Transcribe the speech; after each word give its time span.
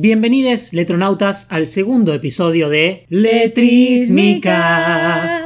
Bienvenidos, 0.00 0.72
letronautas, 0.74 1.48
al 1.50 1.66
segundo 1.66 2.14
episodio 2.14 2.68
de 2.68 3.04
Letrísmica, 3.08 4.52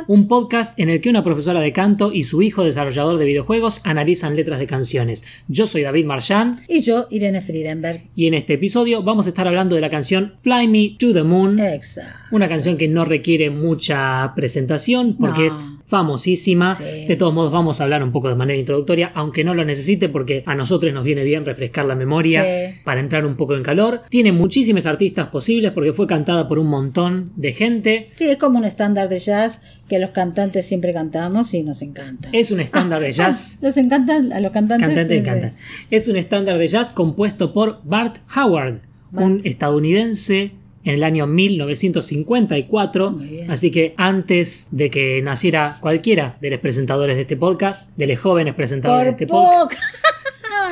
un 0.08 0.28
podcast 0.28 0.78
en 0.78 0.88
el 0.90 1.00
que 1.00 1.08
una 1.10 1.25
profesora 1.25 1.60
de 1.60 1.72
canto 1.72 2.12
y 2.12 2.25
su 2.25 2.42
hijo 2.42 2.64
desarrollador 2.64 3.18
de 3.18 3.25
videojuegos 3.25 3.80
analizan 3.84 4.36
letras 4.36 4.58
de 4.58 4.67
canciones. 4.67 5.25
Yo 5.48 5.67
soy 5.67 5.82
David 5.82 6.07
Marchand. 6.07 6.60
Y 6.68 6.80
yo, 6.80 7.07
Irene 7.10 7.41
Friedenberg. 7.41 8.02
Y 8.14 8.27
en 8.27 8.34
este 8.34 8.54
episodio 8.54 9.02
vamos 9.02 9.27
a 9.27 9.30
estar 9.30 9.46
hablando 9.46 9.75
de 9.75 9.80
la 9.80 9.91
canción 9.91 10.34
Fly 10.43 10.69
Me 10.69 10.96
to 10.98 11.12
the 11.12 11.23
Moon. 11.23 11.59
Exacto. 11.61 12.12
Una 12.30 12.48
canción 12.48 12.77
que 12.77 12.88
no 12.88 13.05
requiere 13.05 13.51
mucha 13.51 14.33
presentación 14.34 15.16
porque 15.19 15.43
No. 15.43 15.46
es 15.46 15.59
famosísima. 15.87 16.75
Sí. 16.75 17.07
De 17.07 17.16
todos 17.16 17.34
modos 17.34 17.53
vamos 17.53 17.80
a 17.80 17.84
hablar 17.84 18.03
un 18.03 18.12
poco 18.12 18.29
de 18.29 18.34
manera 18.34 18.59
introductoria, 18.59 19.12
aunque 19.14 19.45
no 19.45 19.55
lo 19.55 19.64
necesite 19.64 20.09
porque 20.09 20.43
a 20.46 20.55
nosotros 20.55 20.93
nos 20.93 21.05
viene 21.05 21.23
bien 21.23 21.45
refrescar 21.45 21.84
la 21.84 21.95
memoria 21.95 22.43
Sí. 22.45 22.80
para 22.84 23.00
entrar 23.00 23.27
un 23.27 23.37
poco 23.37 23.55
en 23.57 23.62
calor. 23.62 24.00
Tiene 24.09 24.32
muchísimos 24.32 24.87
artistas 24.87 25.29
posibles 25.29 25.73
porque 25.73 25.93
fue 25.93 26.06
cantada 26.06 26.48
por 26.48 26.59
un 26.59 26.66
montón 26.69 27.30
de 27.37 27.53
gente. 27.53 28.09
Sí, 28.12 28.25
es 28.25 28.37
como 28.37 28.59
un 28.59 28.64
estándar 28.64 29.09
de 29.09 29.19
jazz 29.19 29.61
que 29.92 29.98
los 29.98 30.09
cantantes 30.10 30.64
siempre 30.66 30.95
cantamos 30.95 31.52
y 31.52 31.62
nos 31.62 31.82
encanta. 31.82 32.30
Es 32.33 32.50
un 32.50 32.60
estándar 32.60 32.98
de 33.02 33.12
jazz. 33.19 33.59
¿Les 33.60 33.77
encantan 33.77 34.33
a 34.33 34.41
los 34.41 34.50
cantantes? 34.50 34.88
Cantante 34.88 35.12
Sí, 35.14 35.20
encanta. 35.20 35.52
Es 35.91 36.09
un 36.09 36.16
estándar 36.16 36.56
de 36.56 36.66
jazz 36.66 36.91
compuesto 36.91 37.52
por 37.52 37.80
Bart 37.84 38.16
Howard, 38.34 38.80
un 39.12 39.42
estadounidense 39.45 40.52
en 40.84 40.95
el 40.95 41.05
año 41.05 41.27
1954. 41.27 43.10
Muy 43.10 43.27
bien. 43.28 43.50
Así 43.50 43.70
que 43.70 43.92
antes 43.98 44.69
de 44.70 44.88
que 44.91 45.20
naciera 45.20 45.77
cualquiera 45.80 46.38
de 46.41 46.48
los 46.52 46.61
presentadores 46.61 47.16
de 47.16 47.20
este 47.20 47.36
podcast, 47.36 47.95
de 47.98 48.06
los 48.06 48.19
jóvenes 48.19 48.55
presentadores 48.55 49.05
de 49.05 49.11
este 49.11 49.27
podcast, 49.27 49.78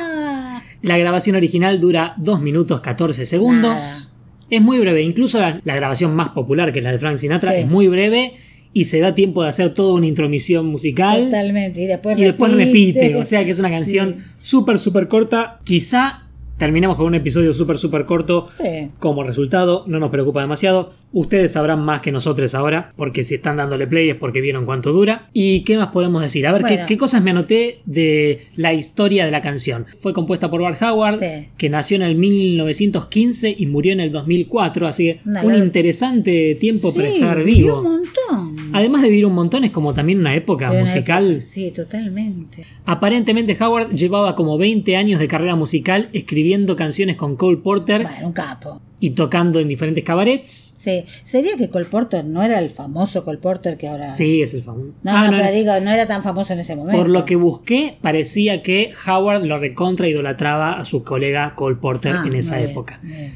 la 0.81 0.97
grabación 0.97 1.35
original 1.35 1.79
dura 1.79 2.15
2 2.17 2.41
minutos 2.41 2.81
14 2.81 3.23
segundos. 3.27 4.07
Es 4.49 4.61
muy 4.61 4.79
breve, 4.79 5.03
incluso 5.03 5.39
la, 5.39 5.61
la 5.63 5.75
grabación 5.75 6.15
más 6.15 6.29
popular, 6.29 6.73
que 6.73 6.79
es 6.79 6.85
la 6.85 6.91
de 6.91 6.97
Frank 6.99 7.17
Sinatra, 7.17 7.51
Sí. 7.53 7.59
es 7.59 7.67
muy 7.67 7.87
breve 7.87 8.33
y 8.73 8.85
se 8.85 8.99
da 8.99 9.13
tiempo 9.15 9.43
de 9.43 9.49
hacer 9.49 9.73
toda 9.73 9.93
una 9.93 10.07
intromisión 10.07 10.65
musical. 10.67 11.25
Totalmente. 11.25 11.81
Y 11.81 11.87
después 11.87 12.17
y 12.17 12.21
después 12.23 12.53
repite. 12.53 13.15
O 13.15 13.25
sea 13.25 13.43
que 13.43 13.51
es 13.51 13.59
una 13.59 13.69
canción 13.71 14.15
Sí. 14.17 14.23
súper, 14.41 14.79
súper 14.79 15.07
corta. 15.07 15.59
Quizá 15.63 16.27
terminemos 16.57 16.95
con 16.95 17.07
un 17.07 17.15
episodio 17.15 17.53
súper, 17.53 17.77
súper 17.77 18.05
corto. 18.05 18.47
Sí. 18.61 18.89
Como 18.99 19.23
resultado, 19.23 19.83
no 19.87 19.99
nos 19.99 20.11
preocupa 20.11 20.41
demasiado. 20.41 20.93
Ustedes 21.13 21.51
sabrán 21.51 21.81
más 21.83 21.99
que 22.01 22.09
nosotros 22.13 22.55
ahora, 22.55 22.93
porque 22.95 23.25
si 23.25 23.35
están 23.35 23.57
dándole 23.57 23.85
play 23.87 24.09
es 24.11 24.15
porque 24.15 24.39
vieron 24.39 24.63
cuánto 24.63 24.93
dura. 24.93 25.27
¿Y 25.33 25.61
qué 25.65 25.75
más 25.75 25.87
podemos 25.89 26.21
decir? 26.21 26.47
A 26.47 26.53
ver, 26.53 26.61
¿qué, 26.61 26.73
Bueno. 26.75 26.85
qué 26.87 26.97
cosas 26.97 27.21
me 27.21 27.31
anoté 27.31 27.79
de 27.85 28.41
la 28.55 28.71
historia 28.73 29.25
de 29.25 29.31
la 29.31 29.41
canción? 29.41 29.85
Fue 29.97 30.13
compuesta 30.13 30.49
por 30.49 30.61
Bart 30.61 30.81
Howard, 30.81 31.19
Sí. 31.19 31.47
que 31.57 31.69
nació 31.69 31.95
en 31.97 32.03
el 32.03 32.15
1915 32.15 33.53
y 33.57 33.65
murió 33.65 33.91
en 33.93 33.99
el 33.99 34.11
2004. 34.11 34.87
Así 34.87 35.03
que 35.05 35.19
Una 35.25 35.41
un 35.43 35.47
larga- 35.53 35.65
interesante 35.65 36.55
tiempo 36.55 36.93
para 36.93 37.09
estar 37.09 37.43
vivo. 37.43 37.79
un 37.79 37.83
montón. 37.83 38.60
Además 38.73 39.01
de 39.01 39.09
vivir 39.09 39.25
un 39.25 39.33
montón, 39.33 39.63
es 39.63 39.71
como 39.71 39.93
también 39.93 40.19
una 40.19 40.35
época 40.35 40.67
Sí, 40.69 40.71
una 40.75 40.81
musical. 40.81 41.31
época- 41.31 41.45
Sí, 41.45 41.71
totalmente. 41.71 42.65
Aparentemente 42.85 43.57
Howard 43.61 43.89
llevaba 43.91 44.35
como 44.35 44.57
20 44.57 44.95
años 44.97 45.19
de 45.19 45.27
carrera 45.27 45.55
musical 45.55 46.09
escribiendo 46.13 46.75
canciones 46.75 47.15
con 47.15 47.35
Cole 47.35 47.57
Porter 47.57 48.03
Bueno, 48.03 48.27
un 48.27 48.33
capo. 48.33 48.81
y 48.99 49.11
tocando 49.11 49.59
en 49.59 49.67
diferentes 49.67 50.03
cabarets. 50.03 50.47
Sí. 50.77 51.03
¿Sería 51.23 51.55
que 51.57 51.69
Cole 51.69 51.85
Porter 51.85 52.25
no 52.25 52.43
era 52.43 52.59
el 52.59 52.69
famoso 52.69 53.23
Cole 53.23 53.37
Porter 53.39 53.77
que 53.77 53.87
ahora... 53.87 54.09
Sí, 54.09 54.41
es 54.41 54.53
el 54.53 54.63
famoso. 54.63 54.89
No, 55.03 55.11
Ah, 55.11 55.25
no, 55.25 55.31
no, 55.31 55.37
pero 55.37 55.45
es- 55.49 55.55
digo, 55.55 55.71
no 55.81 55.89
era 55.91 56.07
tan 56.07 56.21
famoso 56.23 56.53
en 56.53 56.59
ese 56.59 56.75
momento. 56.75 56.97
Por 56.99 57.09
lo 57.09 57.25
que 57.25 57.35
busqué, 57.35 57.97
parecía 58.01 58.61
que 58.61 58.93
Howard 59.07 59.43
lo 59.45 59.57
recontra 59.57 60.07
idolatraba 60.07 60.73
a 60.79 60.85
su 60.85 61.03
colega 61.03 61.55
Cole 61.55 61.77
Porter 61.77 62.15
Ah, 62.17 62.23
en 62.27 62.35
esa 62.35 62.57
bien, 62.57 62.69
época. 62.71 62.99
bien. 63.01 63.31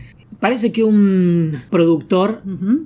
Parece 0.45 0.71
que 0.71 0.83
un 0.83 1.59
productor 1.71 2.43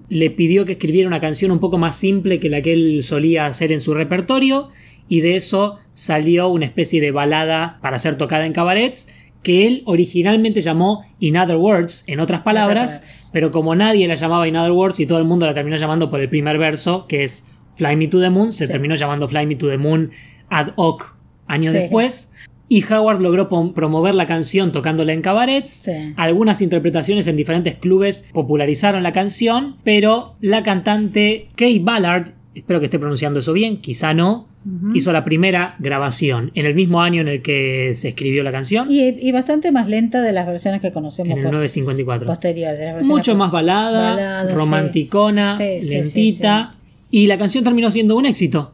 le 0.08 0.30
pidió 0.30 0.64
que 0.64 0.72
escribiera 0.72 1.10
una 1.10 1.20
canción 1.20 1.52
un 1.52 1.60
poco 1.60 1.78
más 1.78 1.94
simple 1.98 2.40
que 2.40 2.48
la 2.48 2.62
que 2.62 2.72
él 2.72 3.04
solía 3.04 3.48
hacer 3.48 3.74
en 3.74 3.82
su 3.82 3.94
repertorio 3.94 4.70
y 5.10 5.20
de 5.20 5.36
eso 5.36 5.76
salió 5.94 6.48
una 6.48 6.64
especie 6.64 7.02
de 7.02 7.12
balada 7.12 7.78
para 7.82 8.00
ser 8.00 8.18
tocada 8.18 8.46
en 8.46 8.54
cabarets 8.54 9.10
que 9.44 9.68
él 9.68 9.84
originalmente 9.88 10.62
llamó 10.62 11.04
In 11.20 11.36
Other 11.36 11.58
Words, 11.58 12.06
en 12.08 12.22
otras 12.22 12.44
palabras, 12.44 13.00
palabras. 13.02 13.30
pero 13.34 13.52
como 13.52 13.76
nadie 13.76 14.08
la 14.08 14.16
llamaba 14.16 14.48
In 14.48 14.56
Other 14.56 14.72
Words 14.72 15.02
y 15.02 15.06
todo 15.06 15.18
el 15.18 15.26
mundo 15.26 15.46
la 15.46 15.54
terminó 15.54 15.76
llamando 15.76 16.10
por 16.10 16.22
el 16.22 16.30
primer 16.30 16.58
verso, 16.60 17.08
que 17.08 17.26
es 17.26 17.52
Fly 17.76 17.98
Me 17.98 18.08
to 18.08 18.22
the 18.22 18.30
Moon, 18.30 18.54
se 18.54 18.68
Sí. 18.68 18.72
terminó 18.72 18.96
llamando 18.96 19.28
Fly 19.28 19.46
Me 19.46 19.56
to 19.58 19.68
the 19.68 19.78
Moon 19.78 20.12
ad 20.50 20.72
hoc 20.78 21.18
años 21.46 21.74
Sí. 21.74 21.80
después. 21.80 22.32
Y 22.72 22.84
Howard 22.86 23.22
logró 23.24 23.50
promover 23.74 24.14
la 24.16 24.28
canción 24.28 24.72
tocándola 24.72 25.12
en 25.12 25.22
cabarets. 25.22 25.72
Sí. 25.86 26.14
Algunas 26.16 26.62
interpretaciones 26.62 27.26
en 27.28 27.36
diferentes 27.36 27.76
clubes 27.76 28.30
popularizaron 28.32 29.02
la 29.04 29.12
canción, 29.12 29.76
pero 29.84 30.36
la 30.40 30.62
cantante 30.62 31.48
Kay 31.56 31.80
Ballard, 31.80 32.30
espero 32.54 32.80
que 32.80 32.86
esté 32.86 33.00
pronunciando 33.00 33.40
eso 33.40 33.54
bien, 33.54 33.78
quizá 33.82 34.14
no, 34.14 34.48
hizo 34.94 35.12
la 35.14 35.24
primera 35.26 35.76
grabación 35.80 36.52
en 36.54 36.66
el 36.68 36.76
mismo 36.76 37.02
año 37.02 37.22
en 37.22 37.28
el 37.30 37.42
que 37.42 37.94
se 37.96 38.10
escribió 38.10 38.44
la 38.44 38.52
canción, 38.52 38.86
Y, 38.92 39.02
y 39.20 39.32
bastante 39.32 39.72
más 39.72 39.88
lenta 39.88 40.22
de 40.22 40.32
las 40.32 40.46
versiones 40.46 40.80
que 40.82 40.92
conocemos 40.92 41.32
en 41.32 41.38
el 41.40 41.44
po- 41.46 41.52
954. 41.54 42.28
posteriores. 42.28 42.78
de 42.80 42.86
las 42.94 43.06
Mucho 43.06 43.36
más 43.36 43.52
balada, 43.52 44.12
Balada, 44.12 44.54
romanticona, 44.54 45.58
sí. 45.58 45.80
Sí, 45.82 45.88
sí, 45.88 45.90
lentita, 45.96 46.76
y 47.10 47.26
la 47.26 47.38
canción 47.40 47.64
terminó 47.64 47.90
siendo 47.90 48.16
un 48.16 48.26
éxito. 48.28 48.74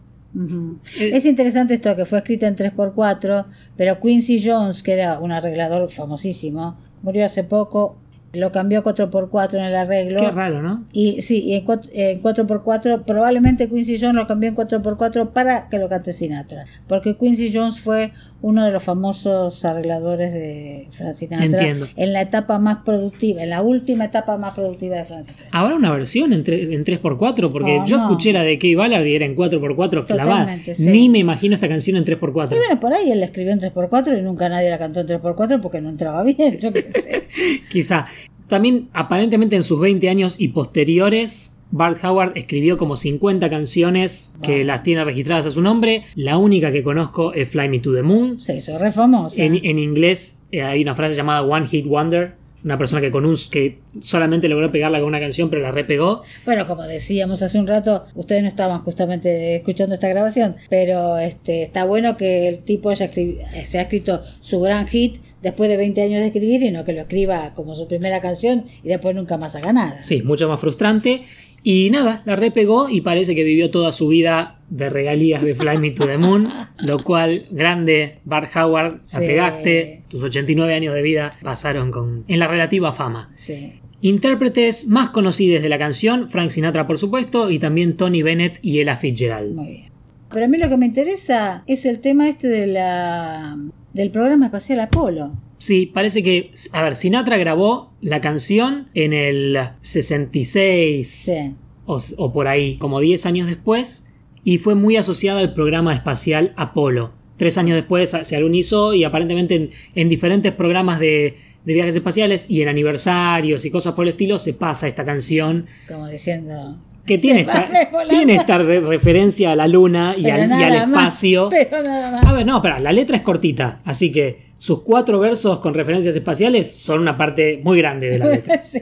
Es 1.00 1.26
interesante 1.26 1.76
esto 1.76 1.96
que 1.96 2.06
fue 2.06 2.20
escrita 2.20 2.48
en 2.48 2.56
3x4, 2.56 3.46
pero 3.78 4.00
Quincy 4.00 4.46
Jones, 4.46 4.84
que 4.84 4.94
era 4.94 5.20
un 5.20 5.32
arreglador 5.32 5.90
famosísimo, 5.92 6.78
murió 7.02 7.26
hace 7.26 7.44
poco, 7.44 7.98
lo 8.36 8.52
cambió 8.52 8.80
a 8.80 8.84
4x4 8.84 9.54
en 9.56 9.62
el 9.66 9.76
arreglo. 9.76 10.20
Qué 10.20 10.32
raro, 10.32 10.62
¿no? 10.62 10.86
Y 10.94 11.22
sí, 11.22 11.44
y 11.44 11.54
en, 11.56 11.66
en 11.94 12.22
4x4, 12.24 13.04
probablemente 13.06 13.68
Quincy 13.70 13.98
Jones 14.00 14.16
lo 14.16 14.28
cambió 14.28 14.50
en 14.50 14.56
4x4 14.56 15.30
para 15.32 15.70
que 15.70 15.78
lo 15.78 15.90
cante 15.90 16.14
Sinatra. 16.14 16.66
Porque 16.88 17.16
Quincy 17.18 17.52
Jones 17.54 17.80
fue 17.80 18.12
uno 18.42 18.64
de 18.64 18.72
los 18.72 18.84
famosos 18.84 19.66
arregladores 19.66 20.32
de 20.34 20.88
Frank 20.92 21.14
Sinatra. 21.14 21.46
Entiendo. 21.46 21.88
En 21.96 22.14
la 22.14 22.22
etapa 22.22 22.60
más 22.60 22.78
productiva, 22.86 23.42
en 23.44 23.50
la 23.50 23.62
última 23.62 24.06
etapa 24.06 24.38
más 24.38 24.54
productiva 24.54 24.98
de 24.98 25.06
Frank 25.06 25.24
Sinatra. 25.24 25.48
¿Habrá 25.52 25.76
una 25.76 25.92
versión 25.92 26.32
en, 26.34 26.44
en 26.48 26.86
3x4? 26.86 27.52
Porque 27.52 27.80
Oh, 27.82 27.86
yo 27.86 27.98
no. 27.98 28.04
escuché 28.04 28.32
la 28.34 28.44
de 28.44 28.60
Kay 28.60 28.76
Ballard 28.76 29.06
y 29.06 29.16
era 29.16 29.26
en 29.26 29.36
4x4 29.36 30.06
clavada. 30.06 30.58
Sí. 30.76 30.86
Ni 30.86 31.10
me 31.10 31.20
imagino 31.20 31.56
esta 31.56 31.68
canción 31.68 31.98
en 31.98 32.06
3x4. 32.06 32.52
Y 32.54 32.56
bueno, 32.58 32.80
por 32.80 32.94
ahí 32.94 33.12
él 33.12 33.20
la 33.20 33.26
escribió 33.26 33.52
en 33.52 33.60
3x4 33.60 34.18
y 34.20 34.22
nunca 34.22 34.48
nadie 34.48 34.70
la 34.70 34.78
cantó 34.78 35.00
en 35.00 35.08
3x4 35.08 35.60
porque 35.62 35.82
no 35.82 35.90
entraba 35.90 36.24
bien, 36.24 36.60
yo 36.60 36.72
qué 36.72 36.84
sé. 36.84 37.28
Quizá. 37.70 38.06
También, 38.48 38.90
aparentemente, 38.94 39.56
en 39.56 39.64
sus 39.64 39.80
20 39.80 40.10
años 40.10 40.40
y 40.40 40.50
posteriores, 40.50 41.56
Bart 41.72 42.04
Howard 42.04 42.34
escribió 42.38 42.78
como 42.78 42.96
50 42.96 43.50
canciones 43.50 44.38
que 44.42 44.64
las 44.64 44.84
tiene 44.84 45.04
registradas 45.04 45.46
a 45.48 45.50
su 45.50 45.62
nombre. 45.62 46.04
La 46.16 46.38
única 46.38 46.72
que 46.72 46.84
conozco 46.84 47.34
es 47.34 47.50
Fly 47.50 47.70
Me 47.70 47.80
to 47.80 47.94
the 47.94 48.04
Moon. 48.04 48.40
Se 48.40 48.58
hizo 48.58 48.78
re 48.78 48.92
famosa. 48.92 49.44
En, 49.44 49.60
en 49.64 49.80
inglés 49.80 50.44
eh, 50.52 50.62
hay 50.62 50.82
una 50.82 50.96
frase 50.96 51.16
llamada 51.16 51.42
One 51.42 51.68
Hit 51.68 51.86
Wonder. 51.86 52.36
Una 52.66 52.78
persona 52.78 53.00
que, 53.00 53.12
con 53.12 53.26
un, 53.26 53.36
que 53.50 53.78
solamente 54.02 54.50
logró 54.50 54.72
pegarla 54.72 54.98
con 55.00 55.08
una 55.08 55.20
canción, 55.20 55.50
pero 55.50 55.62
la 55.62 55.72
repegó. 55.72 56.24
Bueno, 56.46 56.66
como 56.68 56.84
decíamos 56.84 57.42
hace 57.44 57.60
un 57.60 57.68
rato, 57.68 58.04
ustedes 58.16 58.42
no 58.42 58.48
estaban 58.50 58.80
justamente 58.80 59.56
escuchando 59.56 59.94
esta 59.94 60.10
grabación, 60.10 60.56
pero 60.70 61.18
este 61.20 61.62
está 61.64 61.86
bueno 61.86 62.18
que 62.18 62.48
el 62.50 62.60
tipo 62.64 62.90
haya 62.90 63.10
escri- 63.12 63.38
se 63.64 63.78
ha 63.80 63.84
escrito 63.84 64.24
su 64.42 64.60
gran 64.60 64.88
hit 64.88 65.18
después 65.44 65.70
de 65.70 65.78
20 65.78 66.02
años 66.02 66.20
de 66.22 66.26
escribir 66.26 66.64
y 66.64 66.72
no 66.72 66.84
que 66.86 66.94
lo 66.94 67.02
escriba 67.02 67.54
como 67.54 67.76
su 67.76 67.88
primera 67.88 68.20
canción 68.20 68.66
y 68.84 68.88
después 68.90 69.16
nunca 69.16 69.38
más 69.38 69.56
haga 69.56 69.72
nada. 69.72 70.02
Sí, 70.02 70.24
mucho 70.24 70.50
más 70.50 70.60
frustrante. 70.60 71.22
Y 71.68 71.90
nada, 71.90 72.22
la 72.26 72.36
repegó 72.36 72.90
y 72.90 73.02
parece 73.02 73.34
que 73.34 73.44
vivió 73.44 73.72
toda 73.72 73.92
su 73.92 74.08
vida 74.10 74.60
de 74.70 74.88
regalías 74.88 75.42
de 75.42 75.56
Fly 75.56 75.80
Me 75.80 75.90
to 75.90 76.06
the 76.06 76.20
Moon, 76.20 76.48
lo 76.78 77.04
cual, 77.04 77.48
grande, 77.50 78.20
Bart 78.24 78.56
Howard, 78.56 79.02
la 79.12 79.20
Sí. 79.20 79.26
pegaste, 79.26 80.04
tus 80.08 80.22
89 80.22 80.76
años 80.76 80.94
de 80.94 81.02
vida 81.02 81.34
pasaron 81.42 81.90
con, 81.90 82.24
en 82.28 82.38
la 82.38 82.46
relativa 82.48 82.92
fama. 82.92 83.32
Sí. 83.36 83.80
Intérpretes 84.02 84.88
más 84.90 85.10
conocidos 85.10 85.64
de 85.64 85.70
la 85.70 85.80
canción, 85.80 86.30
Frank 86.30 86.52
Sinatra 86.52 86.86
por 86.86 87.00
supuesto, 87.00 87.50
y 87.50 87.58
también 87.58 87.98
Tony 87.98 88.22
Bennett 88.22 88.60
y 88.62 88.80
Ella 88.80 88.96
Fitzgerald. 88.96 89.56
Muy 89.56 89.68
bien. 89.68 89.92
Pero 90.32 90.46
a 90.46 90.48
mí 90.48 90.60
lo 90.60 90.70
que 90.70 90.78
me 90.78 90.86
interesa 90.86 91.64
es 91.66 91.88
el 91.88 92.00
tema 92.00 92.30
este 92.30 92.48
de 92.48 92.68
la 92.68 93.58
del 93.92 94.12
programa 94.12 94.46
espacial 94.46 94.82
Apolo. 94.82 95.34
Sí, 95.66 95.88
parece 95.88 96.22
que, 96.22 96.52
a 96.74 96.84
ver, 96.84 96.96
Sinatra 96.96 97.38
grabó 97.38 97.92
la 98.02 98.22
canción 98.22 98.88
en 98.94 99.14
el 99.14 99.58
66 99.82 101.08
Sí. 101.08 101.56
o, 101.86 101.98
o 102.18 102.34
por 102.34 102.48
ahí, 102.48 102.78
como 102.78 103.00
10 103.00 103.26
años 103.26 103.48
después, 103.48 104.12
y 104.44 104.58
fue 104.60 104.76
muy 104.76 104.96
asociada 104.96 105.40
al 105.40 105.54
programa 105.54 105.94
espacial 105.96 106.54
Apolo. 106.56 107.12
Tres 107.38 107.58
años 107.58 107.76
después 107.76 108.16
se 108.24 108.36
alunizó 108.36 108.94
y 108.94 109.04
aparentemente 109.04 109.56
en, 109.56 109.70
en 109.96 110.08
diferentes 110.08 110.54
programas 110.54 111.00
de, 111.00 111.36
de 111.66 111.74
viajes 111.74 111.96
espaciales 111.96 112.50
y 112.50 112.62
en 112.62 112.70
aniversarios 112.70 113.66
y 113.66 113.72
cosas 113.72 113.94
por 113.96 114.06
el 114.06 114.10
estilo 114.10 114.38
se 114.40 114.54
pasa 114.54 114.88
esta 114.88 115.04
canción. 115.04 115.66
Como 115.88 116.08
diciendo, 116.08 116.78
que 117.06 117.18
tiene 117.20 117.42
esta, 117.42 117.70
tiene 118.10 118.36
esta 118.36 118.58
re- 118.58 118.80
referencia 118.80 119.52
a 119.52 119.56
la 119.56 119.68
luna 119.68 120.16
y 120.18 120.30
al, 120.30 120.46
y 120.46 120.48
más, 120.48 120.76
espacio. 120.84 121.50
pero 121.50 121.84
nada 121.84 122.12
más. 122.12 122.26
A 122.26 122.34
ver, 122.34 122.46
no, 122.46 122.62
pero 122.62 122.80
la 122.80 122.92
letra 122.92 123.18
es 123.18 123.22
cortita, 123.24 123.80
así 123.86 124.12
que 124.12 124.46
sus 124.58 124.82
cuatro 124.82 125.20
versos 125.20 125.60
con 125.60 125.74
referencias 125.74 126.16
espaciales 126.16 126.72
son 126.72 127.02
una 127.02 127.18
parte 127.18 127.60
muy 127.64 127.78
grande 127.78 128.10
de 128.10 128.20
la 128.20 128.26
letra. 128.28 128.62
sí, 128.62 128.80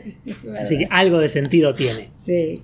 Así 0.59 0.77
que 0.77 0.87
algo 0.89 1.17
de 1.19 1.29
sentido 1.29 1.73
tiene. 1.75 2.09
sí. 2.11 2.61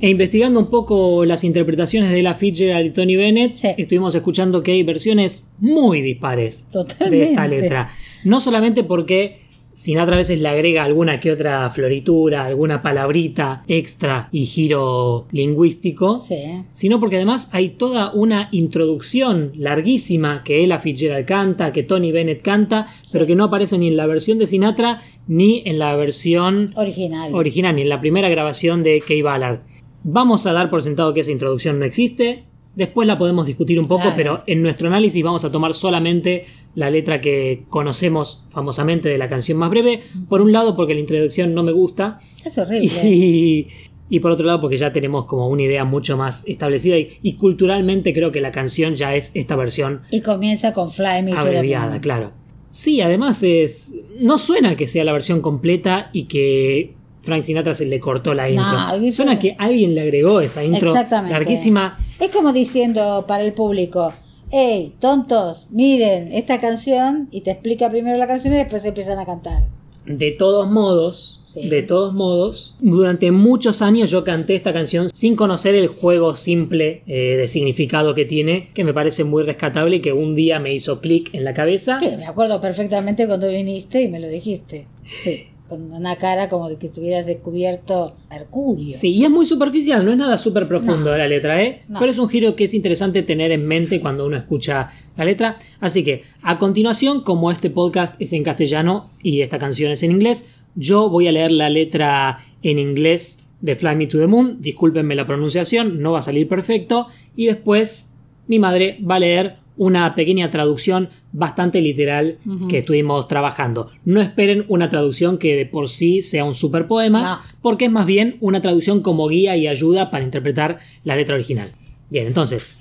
E 0.00 0.10
investigando 0.10 0.60
un 0.60 0.70
poco 0.70 1.24
las 1.24 1.42
interpretaciones 1.42 2.12
de 2.12 2.22
la 2.22 2.34
Fitzgerald 2.34 2.86
y 2.86 2.90
Tony 2.90 3.16
Bennett, 3.16 3.54
Sí. 3.54 3.68
estuvimos 3.78 4.14
escuchando 4.14 4.62
que 4.62 4.70
hay 4.72 4.82
versiones 4.84 5.50
muy 5.58 6.02
dispares 6.02 6.68
Totalmente. 6.70 7.16
de 7.16 7.30
esta 7.30 7.46
letra. 7.48 7.88
No 8.24 8.38
solamente 8.38 8.84
porque 8.84 9.40
Sinatra 9.78 10.16
a 10.16 10.18
veces 10.18 10.40
le 10.40 10.48
agrega 10.48 10.82
alguna 10.82 11.20
que 11.20 11.30
otra 11.30 11.70
floritura, 11.70 12.46
alguna 12.46 12.82
palabrita 12.82 13.62
extra 13.68 14.28
y 14.32 14.44
giro 14.44 15.28
lingüístico, 15.30 16.16
Sí. 16.16 16.64
sino 16.72 16.98
porque 16.98 17.14
además 17.14 17.48
hay 17.52 17.68
toda 17.68 18.12
una 18.12 18.48
introducción 18.50 19.52
larguísima 19.54 20.42
que 20.42 20.64
Ella 20.64 20.80
Fitzgerald 20.80 21.26
canta, 21.26 21.72
que 21.72 21.84
Tony 21.84 22.10
Bennett 22.10 22.42
canta, 22.42 22.88
pero 23.12 23.24
que 23.24 23.36
no 23.36 23.44
aparece 23.44 23.78
ni 23.78 23.86
en 23.86 23.96
la 23.96 24.06
versión 24.08 24.40
de 24.40 24.48
Sinatra 24.48 25.00
ni 25.28 25.62
en 25.64 25.78
la 25.78 25.94
versión 25.94 26.72
Original. 26.74 27.32
original, 27.32 27.76
ni 27.76 27.82
en 27.82 27.88
la 27.88 28.00
primera 28.00 28.28
grabación 28.28 28.82
de 28.82 29.00
Kay 29.06 29.22
Ballard. 29.22 29.60
Vamos 30.02 30.44
a 30.48 30.52
dar 30.52 30.70
por 30.70 30.82
sentado 30.82 31.14
que 31.14 31.20
esa 31.20 31.30
introducción 31.30 31.78
no 31.78 31.84
existe. 31.84 32.47
Después 32.78 33.08
la 33.08 33.18
podemos 33.18 33.44
discutir 33.46 33.80
un 33.80 33.88
poco, 33.88 34.02
Claro. 34.02 34.16
pero 34.16 34.42
en 34.46 34.62
nuestro 34.62 34.86
análisis 34.86 35.22
vamos 35.24 35.44
a 35.44 35.50
tomar 35.50 35.74
solamente 35.74 36.46
la 36.76 36.90
letra 36.90 37.20
que 37.20 37.64
conocemos 37.68 38.44
famosamente 38.50 39.08
de 39.08 39.18
la 39.18 39.28
canción 39.28 39.58
más 39.58 39.68
breve. 39.68 40.00
Por 40.28 40.40
un 40.40 40.52
lado, 40.52 40.76
porque 40.76 40.94
la 40.94 41.00
introducción 41.00 41.54
no 41.54 41.64
me 41.64 41.72
gusta. 41.72 42.20
es 42.44 42.56
horrible. 42.56 42.88
Y, 43.04 43.66
y 44.10 44.20
por 44.20 44.30
otro 44.30 44.46
lado, 44.46 44.60
porque 44.60 44.76
ya 44.76 44.92
tenemos 44.92 45.24
como 45.26 45.48
una 45.48 45.62
idea 45.62 45.84
mucho 45.84 46.16
más 46.16 46.44
establecida. 46.46 46.96
Y, 46.96 47.18
y 47.20 47.32
culturalmente 47.34 48.14
creo 48.14 48.30
que 48.30 48.40
la 48.40 48.52
canción 48.52 48.94
ya 48.94 49.14
es 49.14 49.32
esta 49.34 49.56
versión 49.56 50.02
Y 50.10 50.20
comienza 50.20 50.72
con 50.72 50.90
Fly 50.92 51.22
Me 51.24 51.32
abreviada, 51.32 52.00
claro. 52.00 52.30
Sí, 52.70 53.00
además 53.00 53.42
es. 53.42 53.94
No 54.20 54.38
suena 54.38 54.76
que 54.76 54.86
sea 54.86 55.02
la 55.04 55.12
versión 55.12 55.40
completa 55.40 56.10
y 56.12 56.24
que 56.24 56.94
Frank 57.18 57.42
Sinatra 57.42 57.74
se 57.74 57.86
le 57.86 57.98
cortó 57.98 58.34
la 58.34 58.48
intro. 58.48 58.64
suena 58.68 59.12
suena- 59.12 59.38
que 59.40 59.56
alguien 59.58 59.94
le 59.96 60.02
agregó 60.02 60.40
esa 60.40 60.62
intro 60.62 60.90
Exactamente. 60.90 61.32
larguísima. 61.32 61.98
Es 62.20 62.28
como 62.30 62.52
diciendo 62.52 63.24
para 63.28 63.44
el 63.44 63.52
público, 63.52 64.12
hey, 64.50 64.94
tontos, 65.00 65.68
miren 65.70 66.32
esta 66.32 66.60
canción 66.60 67.28
y 67.30 67.42
te 67.42 67.52
explica 67.52 67.90
primero 67.90 68.16
la 68.16 68.26
canción 68.26 68.54
y 68.54 68.56
después 68.56 68.84
empiezan 68.84 69.18
a 69.18 69.26
cantar. 69.26 69.64
De 70.04 70.30
todos 70.32 70.70
modos, 70.70 71.40
Sí. 71.44 71.68
de 71.68 71.82
todos 71.82 72.14
modos, 72.14 72.76
durante 72.80 73.30
muchos 73.30 73.82
años 73.82 74.10
yo 74.10 74.24
canté 74.24 74.54
esta 74.54 74.72
canción 74.72 75.08
sin 75.12 75.36
conocer 75.36 75.74
el 75.74 75.88
juego 75.88 76.34
simple 76.36 77.02
eh, 77.06 77.36
de 77.36 77.46
significado 77.48 78.14
que 78.14 78.24
tiene, 78.24 78.70
que 78.74 78.84
me 78.84 78.92
parece 78.94 79.24
muy 79.24 79.42
rescatable 79.42 79.96
y 79.96 80.00
que 80.00 80.12
un 80.12 80.34
día 80.34 80.58
me 80.60 80.72
hizo 80.74 81.00
clic 81.00 81.30
en 81.34 81.44
la 81.44 81.52
cabeza. 81.54 81.98
Sí, 82.00 82.08
me 82.16 82.26
acuerdo 82.26 82.60
perfectamente 82.60 83.26
cuando 83.26 83.48
viniste 83.48 84.02
y 84.02 84.08
me 84.08 84.18
lo 84.20 84.28
dijiste. 84.28 84.86
Sí, 85.22 85.48
con 85.68 85.92
una 85.92 86.16
cara 86.16 86.48
como 86.48 86.68
de 86.68 86.76
que 86.76 86.88
tuvieras 86.88 87.26
descubierto 87.26 88.16
Mercurio. 88.30 88.96
Sí, 88.96 89.14
y 89.14 89.24
es 89.24 89.30
muy 89.30 89.46
superficial, 89.46 90.04
no 90.04 90.12
es 90.12 90.18
nada 90.18 90.38
súper 90.38 90.66
profundo 90.66 91.16
la 91.16 91.28
letra, 91.28 91.62
¿eh? 91.62 91.82
No. 91.88 91.98
Pero 91.98 92.10
es 92.10 92.18
un 92.18 92.28
giro 92.28 92.56
que 92.56 92.64
es 92.64 92.74
interesante 92.74 93.22
tener 93.22 93.52
en 93.52 93.66
mente 93.66 94.00
cuando 94.00 94.26
uno 94.26 94.36
escucha 94.36 94.92
la 95.16 95.24
letra. 95.24 95.58
Así 95.80 96.04
que, 96.04 96.22
a 96.42 96.58
continuación, 96.58 97.22
como 97.22 97.50
este 97.50 97.70
podcast 97.70 98.20
es 98.20 98.32
en 98.32 98.44
castellano 98.44 99.10
y 99.22 99.42
esta 99.42 99.58
canción 99.58 99.92
es 99.92 100.02
en 100.02 100.12
inglés, 100.12 100.54
yo 100.74 101.10
voy 101.10 101.28
a 101.28 101.32
leer 101.32 101.52
la 101.52 101.68
letra 101.68 102.38
en 102.62 102.78
inglés 102.78 103.44
de 103.60 103.76
Fly 103.76 103.96
Me 103.96 104.06
to 104.06 104.18
the 104.18 104.26
Moon. 104.26 104.60
Discúlpenme 104.60 105.14
la 105.14 105.26
pronunciación, 105.26 106.00
no 106.00 106.12
va 106.12 106.20
a 106.20 106.22
salir 106.22 106.48
perfecto. 106.48 107.08
Y 107.36 107.46
después, 107.46 108.16
mi 108.46 108.58
madre 108.58 108.98
va 109.08 109.16
a 109.16 109.20
leer 109.20 109.56
una 109.78 110.14
pequeña 110.14 110.50
traducción 110.50 111.08
bastante 111.32 111.80
literal 111.80 112.36
que 112.68 112.78
estuvimos 112.78 113.26
trabajando. 113.28 113.90
No 114.04 114.20
esperen 114.20 114.64
una 114.68 114.90
traducción 114.90 115.38
que 115.38 115.56
de 115.56 115.64
por 115.66 115.88
sí 115.88 116.20
sea 116.20 116.44
un 116.44 116.52
super 116.54 116.86
poema, 116.86 117.22
No. 117.22 117.38
porque 117.62 117.86
es 117.86 117.90
más 117.90 118.04
bien 118.04 118.36
una 118.40 118.60
traducción 118.60 119.00
como 119.02 119.26
guía 119.28 119.56
y 119.56 119.66
ayuda 119.66 120.10
para 120.10 120.24
interpretar 120.24 120.78
la 121.04 121.16
letra 121.16 121.36
original. 121.36 121.70
Bien, 122.10 122.26
entonces, 122.26 122.80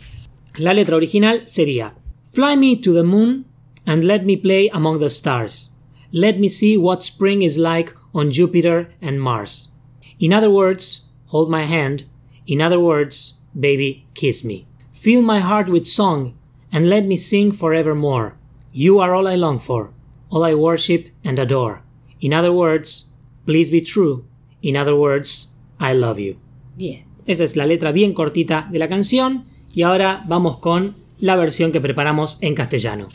la 0.58 0.74
letra 0.74 0.96
original 0.98 1.42
sería 1.46 1.94
Fly 2.26 2.58
me 2.58 2.76
to 2.78 2.94
the 2.94 3.04
moon 3.04 3.46
and 3.86 4.04
let 4.04 4.24
me 4.24 4.36
play 4.38 4.70
among 4.74 5.00
the 5.00 5.10
stars. 5.10 5.78
Let 6.12 6.38
me 6.40 6.50
see 6.50 6.78
what 6.78 7.02
spring 7.02 7.42
is 7.42 7.58
like 7.58 7.94
on 8.14 8.32
Jupiter 8.32 8.90
and 9.02 9.20
Mars. 9.20 9.78
In 10.20 10.34
other 10.34 10.50
words, 10.50 11.08
hold 11.28 11.50
my 11.50 11.64
hand. 11.66 12.06
In 12.48 12.62
other 12.62 12.80
words, 12.80 13.40
baby, 13.54 14.06
kiss 14.14 14.44
me. 14.44 14.66
Fill 14.94 15.22
my 15.22 15.40
heart 15.42 15.70
with 15.70 15.86
song 15.86 16.34
and 16.78 16.86
let 16.90 17.06
me 17.06 17.18
sing 17.18 17.52
forevermore. 17.52 18.36
You 18.72 19.00
are 19.00 19.16
all 19.16 19.28
I 19.28 19.36
long 19.36 19.58
for, 19.58 19.90
all 20.30 20.44
I 20.44 20.54
worship 20.54 21.12
and 21.24 21.40
adore. 21.40 21.82
In 22.22 22.36
other 22.36 22.52
words, 22.52 23.10
please 23.48 23.72
be 23.72 23.82
true. 23.82 24.26
In 24.62 24.78
other 24.78 24.94
words, 24.94 25.56
I 25.80 25.94
love 25.94 26.20
you. 26.20 26.38
Bien. 26.78 27.06
Esa 27.26 27.46
es 27.46 27.56
la 27.56 27.66
letra 27.66 27.92
bien 27.92 28.14
cortita 28.14 28.68
de 28.72 28.78
la 28.78 28.88
canción 28.90 29.46
y 29.74 29.82
ahora 29.82 30.24
vamos 30.28 30.60
con 30.60 30.96
la 31.18 31.36
versión 31.36 31.72
que 31.72 31.82
preparamos 31.82 32.38
en 32.42 32.54
castellano. 32.54 33.08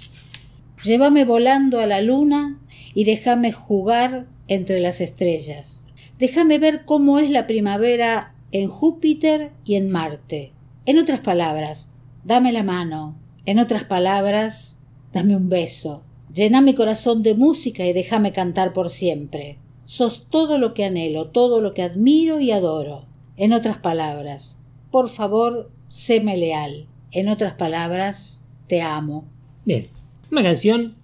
Llévame 0.82 1.24
volando 1.24 1.78
a 1.78 1.86
la 1.86 2.00
luna 2.00 2.58
y 2.94 3.04
déjame 3.04 3.52
jugar 3.52 4.26
entre 4.48 4.80
las 4.80 5.00
estrellas. 5.00 5.86
Déjame 6.18 6.58
ver 6.58 6.84
cómo 6.84 7.20
es 7.20 7.30
la 7.30 7.46
primavera 7.46 8.34
en 8.50 8.68
Júpiter 8.68 9.52
y 9.64 9.76
en 9.76 9.88
Marte. 9.88 10.52
En 10.84 10.98
otras 10.98 11.20
palabras, 11.20 11.90
dame 12.24 12.50
la 12.50 12.64
mano. 12.64 13.21
En 13.44 13.58
otras 13.58 13.84
palabras, 13.84 14.78
dame 15.12 15.36
un 15.36 15.48
beso. 15.48 16.04
Llena 16.32 16.60
mi 16.60 16.74
corazón 16.74 17.22
de 17.22 17.34
música 17.34 17.84
y 17.86 17.92
déjame 17.92 18.32
cantar 18.32 18.72
por 18.72 18.90
siempre. 18.90 19.58
Sos 19.84 20.28
todo 20.30 20.58
lo 20.58 20.74
que 20.74 20.84
anhelo, 20.84 21.28
todo 21.28 21.60
lo 21.60 21.74
que 21.74 21.82
admiro 21.82 22.40
y 22.40 22.52
adoro. 22.52 23.06
En 23.36 23.52
otras 23.52 23.78
palabras, 23.78 24.58
por 24.90 25.08
favor, 25.08 25.70
séme 25.88 26.36
leal. 26.36 26.86
En 27.10 27.28
otras 27.28 27.54
palabras, 27.54 28.44
te 28.68 28.80
amo. 28.80 29.24
Bien, 29.64 29.88
una 30.30 30.42
canción 30.42 30.94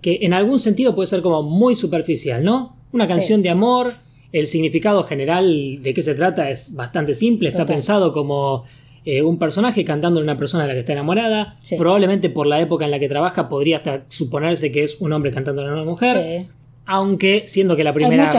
que 0.00 0.20
en 0.22 0.32
algún 0.32 0.58
sentido 0.58 0.94
puede 0.94 1.06
ser 1.06 1.22
como 1.22 1.42
muy 1.42 1.76
superficial, 1.76 2.42
¿no? 2.42 2.76
Una 2.92 3.06
canción 3.06 3.40
Sí. 3.40 3.42
de 3.44 3.50
amor, 3.50 3.94
el 4.32 4.46
significado 4.46 5.04
general 5.04 5.82
de 5.82 5.94
qué 5.94 6.02
se 6.02 6.14
trata 6.14 6.50
es 6.50 6.74
bastante 6.74 7.14
simple, 7.14 7.48
está 7.48 7.66
pensado 7.66 8.12
como 8.12 8.64
eh, 9.06 9.22
un 9.22 9.38
personaje 9.38 9.84
cantando 9.84 10.20
a 10.20 10.22
una 10.22 10.36
persona 10.36 10.64
de 10.64 10.68
la 10.68 10.74
que 10.74 10.80
está 10.80 10.92
enamorada, 10.92 11.56
Sí. 11.62 11.76
probablemente 11.76 12.28
por 12.28 12.46
la 12.46 12.60
época 12.60 12.84
en 12.84 12.90
la 12.90 12.98
que 12.98 13.08
trabaja 13.08 13.48
podría 13.48 13.78
hasta 13.78 14.04
suponerse 14.08 14.70
que 14.70 14.82
es 14.82 15.00
un 15.00 15.12
hombre 15.14 15.30
cantando 15.30 15.62
a 15.62 15.72
una 15.72 15.82
mujer, 15.84 16.16
Sí. 16.20 16.46
aunque 16.88 17.42
siendo 17.46 17.74
que 17.76 17.82
la 17.84 17.92
primera, 17.92 18.30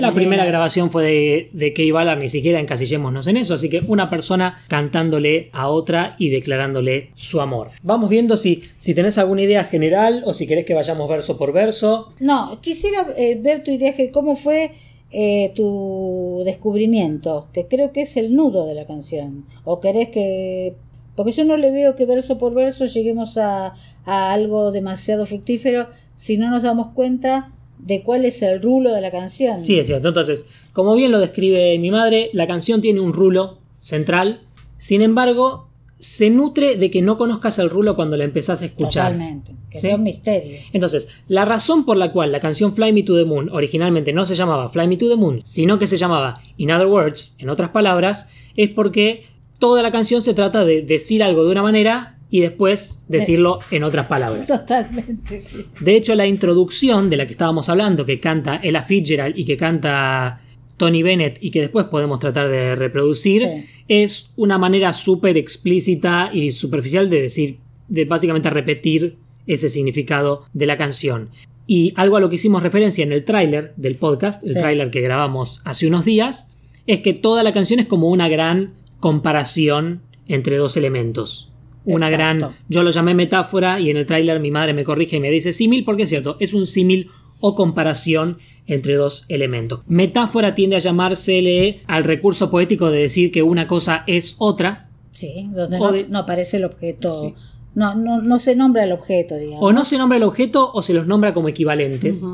la 0.00 0.12
primera 0.12 0.44
grabación 0.44 0.90
fue 0.90 1.04
de, 1.04 1.50
de 1.52 1.72
Kay 1.72 1.90
Ballard, 1.92 2.18
ni 2.18 2.28
siquiera 2.28 2.58
encasillémonos 2.58 3.26
en 3.28 3.36
eso, 3.36 3.54
así 3.54 3.68
que 3.68 3.82
una 3.86 4.10
persona 4.10 4.58
cantándole 4.68 5.48
a 5.52 5.68
otra 5.68 6.16
y 6.18 6.30
declarándole 6.30 7.10
su 7.14 7.40
amor. 7.40 7.70
Vamos 7.82 8.10
viendo 8.10 8.36
si, 8.36 8.62
si 8.78 8.94
tenés 8.94 9.16
alguna 9.18 9.42
idea 9.42 9.64
general 9.64 10.22
o 10.26 10.34
si 10.34 10.46
querés 10.46 10.64
que 10.64 10.74
vayamos 10.74 11.08
verso 11.08 11.36
por 11.38 11.52
verso. 11.52 12.12
No, 12.20 12.60
quisiera 12.60 13.06
eh, 13.16 13.38
ver 13.40 13.62
tu 13.62 13.70
idea, 13.70 13.94
que 13.94 14.10
cómo 14.10 14.34
fue 14.36 14.72
eh, 15.16 15.52
tu 15.54 16.42
descubrimiento, 16.44 17.46
que 17.52 17.68
creo 17.68 17.92
que 17.92 18.02
es 18.02 18.16
el 18.16 18.34
nudo 18.34 18.66
de 18.66 18.74
la 18.74 18.84
canción. 18.84 19.46
¿O 19.64 19.80
querés 19.80 20.08
que...? 20.08 20.74
Porque 21.14 21.30
yo 21.30 21.44
no 21.44 21.56
le 21.56 21.70
veo 21.70 21.94
que 21.94 22.04
verso 22.06 22.38
por 22.38 22.54
verso 22.54 22.86
lleguemos 22.86 23.38
a, 23.38 23.74
a 24.04 24.32
algo 24.32 24.72
demasiado 24.72 25.26
fructífero 25.26 25.86
si 26.16 26.36
no 26.36 26.50
nos 26.50 26.64
damos 26.64 26.88
cuenta 26.88 27.52
de 27.78 28.02
cuál 28.02 28.24
es 28.24 28.42
el 28.42 28.60
rulo 28.60 28.92
de 28.92 29.00
la 29.00 29.12
canción. 29.12 29.64
Sí, 29.64 29.78
es 29.78 29.86
cierto. 29.86 30.08
Entonces, 30.08 30.48
como 30.72 30.96
bien 30.96 31.12
lo 31.12 31.20
describe 31.20 31.78
mi 31.78 31.92
madre, 31.92 32.30
la 32.32 32.48
canción 32.48 32.80
tiene 32.80 33.00
un 33.00 33.12
rulo 33.12 33.58
central. 33.78 34.42
Sin 34.76 35.02
embargo, 35.02 35.68
se 36.04 36.28
nutre 36.28 36.76
de 36.76 36.90
que 36.90 37.00
no 37.00 37.16
conozcas 37.16 37.58
el 37.58 37.70
rulo 37.70 37.96
cuando 37.96 38.18
la 38.18 38.24
empezás 38.24 38.60
a 38.60 38.66
escuchar. 38.66 39.12
Totalmente. 39.12 39.52
Que 39.70 39.78
¿Sí? 39.78 39.86
sea 39.86 39.96
un 39.96 40.02
misterio. 40.02 40.58
Entonces, 40.74 41.08
la 41.28 41.46
razón 41.46 41.86
por 41.86 41.96
la 41.96 42.12
cual 42.12 42.30
la 42.30 42.40
canción 42.40 42.74
Fly 42.74 42.92
Me 42.92 43.04
to 43.04 43.16
the 43.16 43.24
Moon 43.24 43.48
originalmente 43.50 44.12
no 44.12 44.26
se 44.26 44.34
llamaba 44.34 44.68
Fly 44.68 44.86
Me 44.86 44.98
to 44.98 45.08
the 45.08 45.16
Moon, 45.16 45.40
sino 45.44 45.78
que 45.78 45.86
se 45.86 45.96
llamaba 45.96 46.42
In 46.58 46.70
Other 46.70 46.88
Words, 46.88 47.36
en 47.38 47.48
otras 47.48 47.70
palabras, 47.70 48.28
es 48.54 48.68
porque 48.68 49.24
toda 49.58 49.82
la 49.82 49.90
canción 49.90 50.20
se 50.20 50.34
trata 50.34 50.66
de 50.66 50.82
decir 50.82 51.22
algo 51.22 51.42
de 51.46 51.52
una 51.52 51.62
manera 51.62 52.18
y 52.28 52.40
después 52.40 53.04
decirlo 53.08 53.60
en 53.70 53.82
otras 53.82 54.06
palabras. 54.06 54.46
Totalmente, 54.46 55.40
sí. 55.40 55.64
De 55.80 55.96
hecho, 55.96 56.14
la 56.14 56.26
introducción 56.26 57.08
de 57.08 57.16
la 57.16 57.24
que 57.26 57.32
estábamos 57.32 57.70
hablando, 57.70 58.04
que 58.04 58.20
canta 58.20 58.60
Ella 58.62 58.82
Fitzgerald 58.82 59.38
y 59.38 59.46
que 59.46 59.56
canta 59.56 60.42
Tony 60.76 61.02
Bennett 61.02 61.38
y 61.40 61.50
que 61.50 61.62
después 61.62 61.86
podemos 61.86 62.20
tratar 62.20 62.48
de 62.50 62.74
reproducir, 62.74 63.42
Sí. 63.42 63.64
Es 63.88 64.32
una 64.36 64.58
manera 64.58 64.92
súper 64.92 65.36
explícita 65.36 66.30
y 66.32 66.50
superficial 66.52 67.10
de 67.10 67.20
decir, 67.22 67.58
de 67.88 68.04
básicamente 68.04 68.50
repetir 68.50 69.16
ese 69.46 69.68
significado 69.68 70.44
de 70.54 70.66
la 70.66 70.76
canción. 70.76 71.28
Y 71.66 71.92
algo 71.96 72.16
a 72.16 72.20
lo 72.20 72.28
que 72.28 72.34
hicimos 72.36 72.62
referencia 72.62 73.04
en 73.04 73.12
el 73.12 73.24
tráiler 73.24 73.72
del 73.76 73.96
podcast, 73.96 74.42
el 74.44 74.50
Sí. 74.54 74.58
tráiler 74.58 74.90
que 74.90 75.00
grabamos 75.00 75.62
hace 75.64 75.86
unos 75.86 76.04
días, 76.04 76.50
es 76.86 77.00
que 77.00 77.14
toda 77.14 77.42
la 77.42 77.52
canción 77.52 77.80
es 77.80 77.86
como 77.86 78.08
una 78.08 78.28
gran 78.28 78.74
comparación 79.00 80.02
entre 80.28 80.56
dos 80.56 80.76
elementos. 80.76 81.50
Una 81.86 82.08
Exacto. 82.10 82.46
gran, 82.46 82.56
yo 82.68 82.82
lo 82.82 82.90
llamé 82.90 83.14
metáfora 83.14 83.78
y 83.80 83.90
en 83.90 83.98
el 83.98 84.06
tráiler 84.06 84.40
mi 84.40 84.50
madre 84.50 84.72
me 84.72 84.84
corrige 84.84 85.16
y 85.16 85.20
me 85.20 85.30
dice 85.30 85.52
símil 85.52 85.84
porque 85.84 86.04
es 86.04 86.08
cierto, 86.08 86.36
es 86.40 86.54
un 86.54 86.64
símil 86.66 87.08
o 87.46 87.54
comparación 87.54 88.38
entre 88.66 88.94
dos 88.94 89.26
elementos. 89.28 89.80
Metáfora 89.86 90.54
tiende 90.54 90.76
a 90.76 90.78
llamársele 90.78 91.82
al 91.86 92.04
recurso 92.04 92.50
poético 92.50 92.90
de 92.90 93.00
decir 93.00 93.30
que 93.30 93.42
una 93.42 93.66
cosa 93.66 94.02
es 94.06 94.36
otra, 94.38 94.88
Sí, 95.12 95.50
donde 95.54 95.78
no, 95.78 95.92
de- 95.92 96.06
no 96.08 96.20
aparece 96.20 96.56
el 96.56 96.64
objeto. 96.64 97.14
Sí. 97.14 97.34
No, 97.74 97.94
no, 97.94 98.22
no 98.22 98.38
se 98.38 98.56
nombra 98.56 98.84
el 98.84 98.92
objeto, 98.92 99.36
digamos. 99.36 99.62
o 99.62 99.72
no 99.74 99.84
se 99.84 99.98
nombra 99.98 100.16
el 100.16 100.22
objeto 100.24 100.70
o 100.72 100.80
se 100.80 100.94
los 100.94 101.06
nombra 101.06 101.34
como 101.34 101.48
equivalentes, 101.50 102.24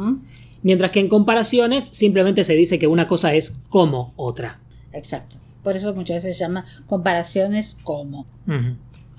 mientras 0.62 0.92
que 0.92 1.00
en 1.00 1.08
comparaciones 1.08 1.84
simplemente 1.86 2.44
se 2.44 2.54
dice 2.54 2.78
que 2.78 2.86
una 2.86 3.08
cosa 3.08 3.34
es 3.34 3.60
como 3.68 4.12
otra. 4.16 4.60
Exacto. 4.92 5.38
Por 5.64 5.76
eso 5.76 5.92
muchas 5.94 6.16
veces 6.22 6.36
se 6.36 6.44
llama 6.44 6.64
comparaciones 6.86 7.76
como. 7.82 8.26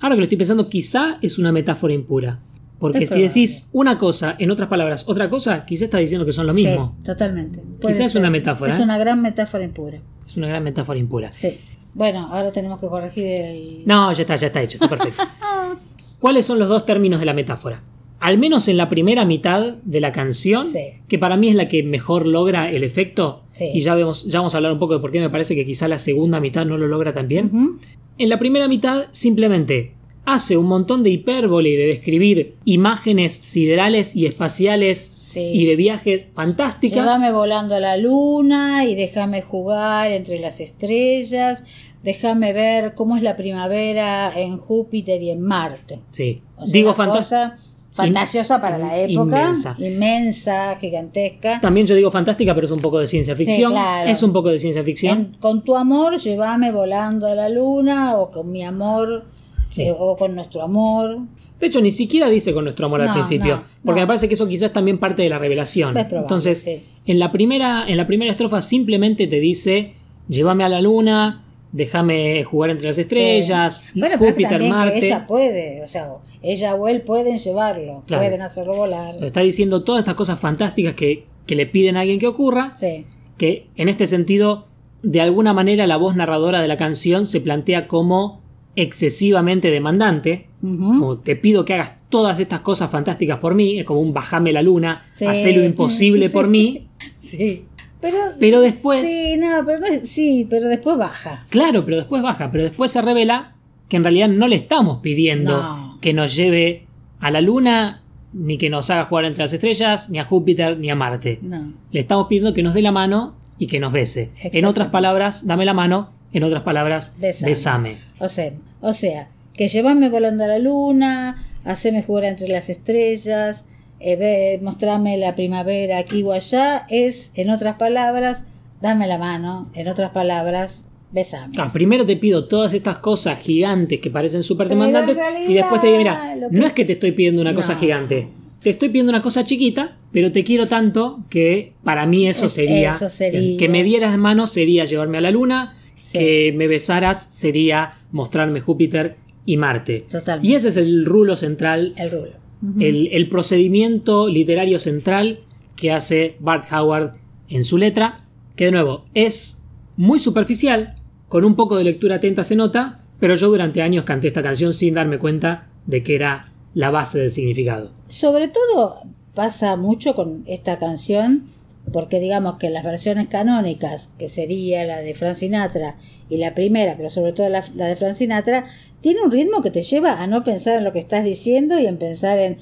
Ahora 0.00 0.14
que 0.14 0.20
lo 0.20 0.22
estoy 0.24 0.38
pensando, 0.38 0.68
quizá 0.70 1.18
es 1.22 1.38
una 1.38 1.52
metáfora 1.52 1.92
impura. 1.92 2.40
Porque 2.82 3.06
si 3.06 3.20
decís 3.22 3.68
una 3.72 3.96
cosa, 3.98 4.36
en 4.38 4.50
otras 4.50 4.68
palabras, 4.68 5.04
otra 5.08 5.30
cosa, 5.30 5.64
quizá 5.64 5.84
está 5.86 5.98
diciendo 5.98 6.26
que 6.26 6.32
son 6.32 6.46
lo 6.46 6.52
mismo. 6.52 6.94
Sí, 6.98 7.04
totalmente. 7.04 7.60
Puede 7.80 7.94
Quizás 7.94 8.08
es 8.08 8.16
una 8.16 8.28
metáfora, 8.28 8.74
Es 8.74 8.80
¿eh? 8.80 8.82
una 8.82 8.98
gran 8.98 9.22
metáfora 9.22 9.64
impura. 9.64 9.98
Es 10.26 10.36
una 10.36 10.48
gran 10.48 10.62
metáfora 10.64 10.98
impura. 10.98 11.32
Sí. 11.32 11.58
Bueno, 11.94 12.28
ahora 12.32 12.52
tenemos 12.52 12.78
que 12.80 12.86
corregir 12.88 13.26
el. 13.26 13.82
No, 13.86 14.12
ya 14.12 14.22
está, 14.22 14.36
ya 14.36 14.46
está 14.48 14.60
hecho, 14.62 14.76
está 14.76 14.88
perfecto. 14.88 15.22
¿Cuáles 16.18 16.44
son 16.46 16.58
los 16.58 16.68
dos 16.68 16.84
términos 16.86 17.20
de 17.20 17.26
la 17.26 17.34
metáfora? 17.34 17.82
Al 18.20 18.38
menos 18.38 18.68
en 18.68 18.76
la 18.76 18.88
primera 18.88 19.24
mitad 19.24 19.74
de 19.84 20.00
la 20.00 20.12
canción, 20.12 20.66
Sí. 20.68 20.78
que 21.08 21.18
para 21.18 21.36
mí 21.36 21.48
es 21.48 21.54
la 21.56 21.66
que 21.68 21.82
mejor 21.82 22.26
logra 22.26 22.70
el 22.70 22.84
efecto, 22.84 23.42
Sí. 23.52 23.70
y 23.74 23.80
ya, 23.80 23.94
vemos, 23.96 24.24
ya 24.26 24.38
vamos 24.38 24.54
a 24.54 24.58
hablar 24.58 24.72
un 24.72 24.78
poco 24.78 24.94
de 24.94 25.00
por 25.00 25.10
qué 25.10 25.18
me 25.20 25.28
parece 25.28 25.54
que 25.56 25.66
quizá 25.66 25.88
la 25.88 25.98
segunda 25.98 26.38
mitad 26.40 26.64
no 26.64 26.78
lo 26.78 26.86
logra 26.86 27.12
tan 27.12 27.26
bien. 27.26 27.78
En 28.18 28.28
la 28.28 28.38
primera 28.38 28.68
mitad 28.68 29.06
simplemente 29.10 29.94
hace 30.24 30.56
un 30.56 30.66
montón 30.66 31.02
de 31.02 31.10
hipérbole 31.10 31.70
y 31.70 31.76
de 31.76 31.86
describir 31.88 32.54
imágenes 32.64 33.32
siderales 33.34 34.14
y 34.14 34.26
espaciales 34.26 34.98
Sí. 35.00 35.40
y 35.52 35.66
de 35.66 35.76
viajes 35.76 36.26
fantásticas. 36.34 37.00
Llévame 37.00 37.32
volando 37.32 37.74
a 37.74 37.80
la 37.80 37.96
luna 37.96 38.84
y 38.84 38.94
déjame 38.94 39.42
jugar 39.42 40.12
entre 40.12 40.38
las 40.38 40.60
estrellas. 40.60 41.64
Déjame 42.04 42.52
ver 42.52 42.94
cómo 42.94 43.16
es 43.16 43.22
la 43.22 43.36
primavera 43.36 44.32
en 44.36 44.58
Júpiter 44.58 45.20
y 45.22 45.30
en 45.30 45.40
Marte. 45.40 46.00
Sí. 46.10 46.40
O 46.56 46.64
sea, 46.66 46.72
Digo 46.72 46.94
cosa 46.94 47.56
fantasiosa 47.92 48.60
para 48.60 48.78
la 48.78 48.96
época. 48.96 49.40
Inmensa. 49.42 49.76
Inmensa, 49.78 50.76
gigantesca. 50.80 51.60
También 51.60 51.86
yo 51.86 51.94
digo 51.94 52.10
fantástica, 52.10 52.54
pero 52.54 52.66
es 52.66 52.72
un 52.72 52.80
poco 52.80 52.98
de 52.98 53.06
ciencia 53.06 53.36
ficción. 53.36 53.72
claro. 53.72 54.08
Es 54.08 54.22
un 54.22 54.32
poco 54.32 54.48
de 54.50 54.58
ciencia 54.58 54.82
ficción. 54.82 55.18
En- 55.18 55.32
con 55.40 55.62
tu 55.62 55.76
amor, 55.76 56.16
llévame 56.18 56.72
volando 56.72 57.26
a 57.26 57.34
la 57.34 57.48
luna, 57.48 58.16
o 58.18 58.30
con 58.30 58.50
mi 58.50 58.62
amor, 58.64 59.24
Sí. 59.72 59.82
eh, 59.82 59.94
o 59.96 60.16
con 60.16 60.34
nuestro 60.36 60.62
amor. 60.62 61.18
De 61.58 61.66
hecho, 61.66 61.80
ni 61.80 61.90
siquiera 61.90 62.28
dice 62.28 62.52
con 62.54 62.64
nuestro 62.64 62.86
amor 62.86 63.02
al 63.02 63.12
principio. 63.12 63.56
no, 63.56 63.64
porque 63.84 64.00
no. 64.00 64.04
me 64.04 64.06
parece 64.08 64.28
que 64.28 64.34
eso 64.34 64.46
quizás 64.48 64.72
también 64.72 64.98
parte 64.98 65.22
de 65.22 65.28
la 65.28 65.38
revelación. 65.38 65.92
Probable, 65.94 66.18
Entonces, 66.18 66.62
sí. 66.62 66.84
en, 67.06 67.18
la 67.18 67.30
primera, 67.32 67.84
en 67.88 67.96
la 67.96 68.06
primera 68.06 68.30
estrofa 68.30 68.60
simplemente 68.60 69.26
te 69.26 69.40
dice: 69.40 69.94
Llévame 70.28 70.64
a 70.64 70.68
la 70.68 70.80
luna, 70.80 71.44
déjame 71.72 72.44
jugar 72.44 72.70
entre 72.70 72.86
las 72.88 72.98
estrellas, 72.98 73.86
Sí. 73.92 73.98
Bueno, 74.00 74.16
pero 74.18 74.30
Júpiter, 74.30 74.50
también 74.50 74.72
Marte. 74.72 75.00
que 75.00 75.06
ella 75.06 75.26
puede, 75.26 75.82
o 75.82 75.88
sea, 75.88 76.08
ella 76.42 76.74
o 76.74 76.88
él 76.88 77.00
pueden 77.02 77.38
llevarlo, 77.38 78.02
Claro. 78.06 78.22
pueden 78.24 78.42
hacerlo 78.42 78.74
volar. 78.76 79.14
Está 79.22 79.40
diciendo 79.40 79.82
todas 79.84 80.00
estas 80.00 80.14
cosas 80.16 80.38
fantásticas 80.38 80.94
que, 80.94 81.24
que 81.46 81.54
le 81.54 81.66
piden 81.66 81.96
a 81.96 82.00
alguien 82.00 82.18
que 82.18 82.26
ocurra. 82.26 82.74
Sí, 82.76 83.06
que 83.38 83.68
en 83.76 83.88
este 83.88 84.06
sentido, 84.06 84.66
de 85.02 85.20
alguna 85.20 85.52
manera, 85.54 85.86
la 85.86 85.96
voz 85.96 86.14
narradora 86.14 86.60
de 86.60 86.68
la 86.68 86.76
canción 86.76 87.24
se 87.26 87.40
plantea 87.40 87.88
como 87.88 88.41
excesivamente 88.76 89.70
demandante. 89.70 90.46
Como 90.60 91.18
te 91.18 91.34
pido 91.36 91.64
que 91.64 91.74
hagas 91.74 91.94
todas 92.08 92.38
estas 92.38 92.60
cosas 92.60 92.90
fantásticas 92.90 93.38
por 93.38 93.54
mí, 93.54 93.80
es 93.80 93.84
como 93.84 94.00
un 94.00 94.12
bajame 94.12 94.52
la 94.52 94.62
luna, 94.62 95.02
Sí. 95.14 95.26
lo 95.54 95.64
imposible 95.64 96.30
por 96.30 96.46
mí, 96.48 96.86
sí. 97.18 97.64
Pero, 98.00 98.16
pero 98.40 98.60
después, 98.60 99.00
sí, 99.00 99.36
no, 99.38 99.64
pero 99.66 99.78
no 99.80 99.86
es- 99.86 100.08
sí, 100.08 100.46
pero 100.50 100.68
después 100.68 100.96
baja. 100.96 101.46
claro, 101.50 101.84
pero 101.84 101.96
después 101.98 102.22
baja, 102.22 102.50
pero 102.50 102.64
después 102.64 102.90
se 102.90 103.00
revela 103.02 103.54
que 103.88 103.96
en 103.96 104.04
realidad 104.04 104.28
no 104.28 104.46
le 104.48 104.56
estamos 104.56 104.98
pidiendo 105.02 105.60
No. 105.62 105.98
que 106.00 106.12
nos 106.12 106.34
lleve 106.34 106.86
a 107.20 107.30
la 107.30 107.40
luna, 107.40 108.02
ni 108.32 108.56
que 108.58 108.70
nos 108.70 108.88
haga 108.90 109.04
jugar 109.04 109.24
entre 109.26 109.42
las 109.44 109.52
estrellas, 109.52 110.10
ni 110.10 110.18
a 110.18 110.24
Júpiter, 110.24 110.78
ni 110.78 110.90
a 110.90 110.94
Marte. 110.94 111.38
No. 111.42 111.72
Le 111.92 112.00
estamos 112.00 112.26
pidiendo 112.28 112.54
que 112.54 112.62
nos 112.62 112.74
dé 112.74 112.82
la 112.82 112.90
mano 112.92 113.34
y 113.58 113.66
que 113.66 113.78
nos 113.78 113.92
bese. 113.92 114.30
En 114.42 114.64
otras 114.64 114.88
palabras, 114.88 115.46
dame 115.46 115.64
la 115.64 115.74
mano, 115.74 116.08
en 116.32 116.42
otras 116.44 116.62
palabras, 116.62 117.16
Besame. 117.20 117.50
besame. 117.50 117.96
O 118.18 118.28
sea, 118.28 118.52
o 118.80 118.92
sea, 118.92 119.28
que 119.54 119.68
llévame 119.68 120.08
volando 120.08 120.44
a 120.44 120.46
la 120.48 120.58
luna, 120.58 121.46
haceme 121.64 122.02
jugar 122.02 122.24
entre 122.24 122.48
las 122.48 122.68
estrellas, 122.70 123.66
eh, 124.00 124.16
ve- 124.16 124.58
mostrame 124.62 125.16
la 125.16 125.34
primavera 125.34 125.98
aquí 125.98 126.22
o 126.22 126.32
allá, 126.32 126.86
es, 126.88 127.32
en 127.36 127.50
otras 127.50 127.76
palabras, 127.76 128.44
dame 128.80 129.06
la 129.06 129.18
mano, 129.18 129.70
en 129.74 129.88
otras 129.88 130.10
palabras, 130.10 130.86
besame. 131.12 131.54
Ah, 131.58 131.70
primero 131.72 132.04
te 132.06 132.16
pido 132.16 132.46
todas 132.48 132.72
estas 132.74 132.96
cosas 132.98 133.38
gigantes 133.40 134.00
que 134.00 134.10
parecen 134.10 134.42
súper 134.42 134.68
demandantes 134.68 135.16
realidad, 135.18 135.48
y 135.50 135.54
después 135.54 135.80
te 135.80 135.86
digo, 135.88 135.98
mira, 135.98 136.34
que- 136.50 136.56
no 136.56 136.66
es 136.66 136.72
que 136.72 136.84
te 136.84 136.94
estoy 136.94 137.12
pidiendo 137.12 137.42
una 137.42 137.54
cosa 137.54 137.76
gigante, 137.76 138.28
te 138.62 138.70
estoy 138.70 138.88
pidiendo 138.88 139.10
una 139.10 139.22
cosa 139.22 139.44
chiquita, 139.44 139.96
pero 140.12 140.32
te 140.32 140.42
quiero 140.44 140.66
tanto 140.68 141.18
que 141.30 141.74
para 141.84 142.06
mí 142.06 142.26
eso 142.26 142.46
Es- 142.46 142.52
sería, 142.54 142.90
eso 142.94 143.08
sería. 143.08 143.58
que 143.58 143.68
me 143.68 143.82
dieras 143.84 144.16
mano 144.18 144.46
sería 144.46 144.84
llevarme 144.84 145.18
a 145.18 145.20
la 145.20 145.30
luna, 145.30 145.76
Sí. 146.02 146.18
que 146.18 146.54
me 146.56 146.66
besaras 146.66 147.32
sería 147.32 147.92
mostrarme 148.10 148.60
Júpiter 148.60 149.18
y 149.46 149.56
Marte. 149.56 150.04
Totalmente. 150.10 150.48
Y 150.48 150.54
ese 150.56 150.68
es 150.68 150.76
el 150.76 151.04
rulo 151.04 151.36
central 151.36 151.92
El 151.96 152.10
rulo. 152.10 152.32
El 152.80 153.28
procedimiento 153.28 154.26
literario 154.26 154.80
central 154.80 155.40
que 155.76 155.92
hace 155.92 156.36
Bart 156.40 156.72
Howard 156.72 157.14
en 157.48 157.62
su 157.62 157.78
letra, 157.78 158.24
que 158.56 158.66
de 158.66 158.72
nuevo 158.72 159.04
es 159.14 159.62
muy 159.96 160.18
superficial, 160.18 160.96
con 161.28 161.44
un 161.44 161.54
poco 161.54 161.76
de 161.76 161.84
lectura 161.84 162.16
atenta 162.16 162.42
se 162.44 162.56
nota, 162.56 163.04
pero 163.20 163.36
yo 163.36 163.48
durante 163.48 163.80
años 163.82 164.04
canté 164.04 164.28
esta 164.28 164.42
canción 164.42 164.72
sin 164.72 164.94
darme 164.94 165.18
cuenta 165.18 165.68
de 165.86 166.02
que 166.02 166.16
era 166.16 166.42
la 166.74 166.90
base 166.90 167.18
del 167.20 167.30
significado. 167.30 167.92
Sobre 168.08 168.48
todo 168.48 169.02
pasa 169.34 169.76
mucho 169.76 170.14
con 170.14 170.42
esta 170.46 170.78
canción, 170.78 171.44
porque 171.92 172.18
digamos 172.20 172.56
que 172.58 172.70
las 172.70 172.82
versiones 172.84 173.28
canónicas, 173.28 174.10
que 174.18 174.28
sería 174.28 174.84
la 174.84 174.98
de 175.00 175.14
Frank 175.14 175.34
Sinatra 175.36 175.96
y 176.28 176.38
la 176.38 176.54
primera, 176.54 176.94
pero 176.96 177.10
sobre 177.10 177.32
todo 177.32 177.48
la, 177.48 177.62
la 177.74 177.86
de 177.86 177.96
Frank 177.96 178.14
Sinatra, 178.14 178.64
tiene 179.00 179.20
un 179.20 179.30
ritmo 179.32 179.60
que 179.62 179.70
te 179.70 179.82
lleva 179.82 180.22
a 180.22 180.26
no 180.26 180.44
pensar 180.44 180.78
en 180.78 180.84
lo 180.84 180.92
que 180.92 180.98
estás 181.00 181.24
diciendo 181.24 181.78
y 181.78 181.86
en 181.86 181.98
pensar 181.98 182.38
en 182.38 182.56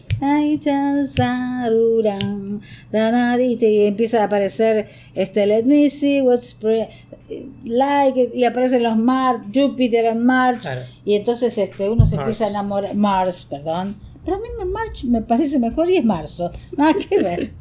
y 3.60 3.86
empieza 3.86 4.22
a 4.22 4.24
aparecer 4.24 4.88
este 5.14 5.46
Let 5.46 5.64
me 5.64 5.88
see 5.90 6.20
what's 6.22 6.54
pre- 6.54 6.88
like 7.64 8.20
it", 8.20 8.34
y 8.34 8.44
aparecen 8.44 8.82
los 8.82 8.96
Mars, 8.96 9.42
Jupiter 9.54 10.06
and 10.08 10.22
March 10.22 10.60
Claro. 10.62 10.82
y 11.04 11.14
entonces 11.14 11.56
este 11.58 11.88
uno 11.88 12.06
se 12.06 12.16
Mars. 12.16 12.28
empieza 12.28 12.46
a 12.46 12.50
enamorar 12.50 12.94
Mars, 12.94 13.46
perdón. 13.48 13.96
Pero 14.24 14.36
a 14.36 14.40
mí 14.40 14.46
me 14.58 14.64
March 14.66 15.04
me 15.04 15.22
parece 15.22 15.58
mejor 15.58 15.90
y 15.90 15.96
es 15.96 16.04
marzo. 16.04 16.50
Nada 16.76 16.92
que 16.94 17.18
ver. 17.22 17.52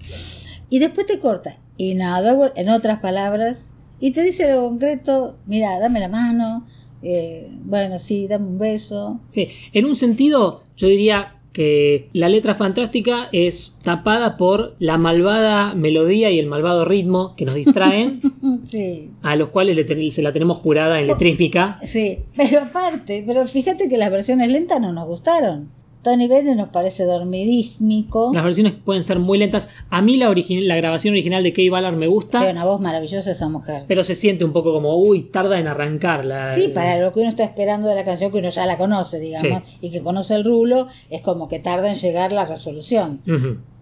Y 0.69 0.79
después 0.79 1.05
te 1.07 1.19
corta. 1.19 1.57
Y 1.77 1.95
nada, 1.95 2.35
en 2.55 2.69
otras 2.69 2.99
palabras, 2.99 3.71
y 3.99 4.11
te 4.11 4.23
dice 4.23 4.51
lo 4.51 4.61
concreto, 4.69 5.37
mira, 5.45 5.79
dame 5.79 5.99
la 5.99 6.07
mano, 6.09 6.67
eh, 7.01 7.49
bueno, 7.63 7.99
sí, 7.99 8.27
dame 8.27 8.47
un 8.47 8.57
beso. 8.59 9.19
Sí, 9.33 9.47
En 9.73 9.85
un 9.85 9.95
sentido, 9.95 10.63
yo 10.77 10.87
diría 10.87 11.35
que 11.53 12.09
la 12.13 12.29
letra 12.29 12.53
fantástica 12.53 13.27
es 13.31 13.79
tapada 13.83 14.37
por 14.37 14.75
la 14.79 14.97
malvada 14.97 15.73
melodía 15.73 16.29
y 16.29 16.37
el 16.39 16.45
malvado 16.45 16.85
ritmo 16.85 17.35
que 17.35 17.45
nos 17.45 17.55
distraen, 17.55 18.21
Sí, 18.65 19.09
a 19.23 19.35
los 19.35 19.49
cuales 19.49 19.75
le 19.75 19.83
ten- 19.83 20.11
se 20.11 20.21
la 20.21 20.31
tenemos 20.31 20.57
jurada 20.59 20.99
en 20.99 21.07
letrística. 21.07 21.77
sí. 21.85 22.19
Pero 22.37 22.59
aparte, 22.61 23.23
pero 23.25 23.45
fíjate 23.47 23.89
que 23.89 23.97
las 23.97 24.11
versiones 24.11 24.49
lentas 24.51 24.79
no 24.79 24.93
nos 24.93 25.07
gustaron. 25.07 25.69
Tony 26.01 26.27
Bennett 26.29 26.55
nos 26.55 26.69
parece 26.69 27.03
dormidísmico. 27.03 28.31
Las 28.33 28.43
versiones 28.45 28.73
pueden 28.73 29.03
ser 29.03 29.19
muy 29.19 29.37
lentas. 29.37 29.69
A 29.89 30.01
mí 30.01 30.15
la, 30.17 30.33
la 30.33 30.75
grabación 30.77 31.13
original 31.13 31.43
de 31.43 31.51
Kay 31.51 31.69
Ballard 31.69 31.93
me 31.95 31.99
Tiene 32.05 32.13
gusta, 32.13 32.49
una 32.49 32.63
voz 32.65 32.79
maravillosa 32.79 33.31
esa 33.31 33.49
mujer. 33.49 33.83
pero 33.87 34.03
se 34.03 34.15
siente 34.15 34.45
un 34.45 34.53
poco 34.53 34.71
como, 34.71 34.95
uy, 34.97 35.23
tarda 35.23 35.59
en 35.59 35.67
arrancar. 35.67 36.23
La, 36.25 36.45
Sí, 36.45 36.69
para 36.69 36.97
lo 36.99 37.11
que 37.11 37.19
uno 37.19 37.29
está 37.29 37.43
esperando 37.43 37.87
de 37.89 37.95
la 37.95 38.05
canción, 38.05 38.31
que 38.31 38.37
uno 38.39 38.49
ya 38.49 38.65
la 38.65 38.77
conoce, 38.77 39.19
digamos, 39.19 39.63
y 39.81 39.91
que 39.91 40.01
conoce 40.01 40.35
el 40.35 40.45
rulo, 40.45 40.87
es 41.09 41.21
como 41.21 41.47
que 41.49 41.59
tarda 41.59 41.89
en 41.89 41.95
llegar 41.95 42.31
la 42.31 42.45
resolución. 42.45 43.21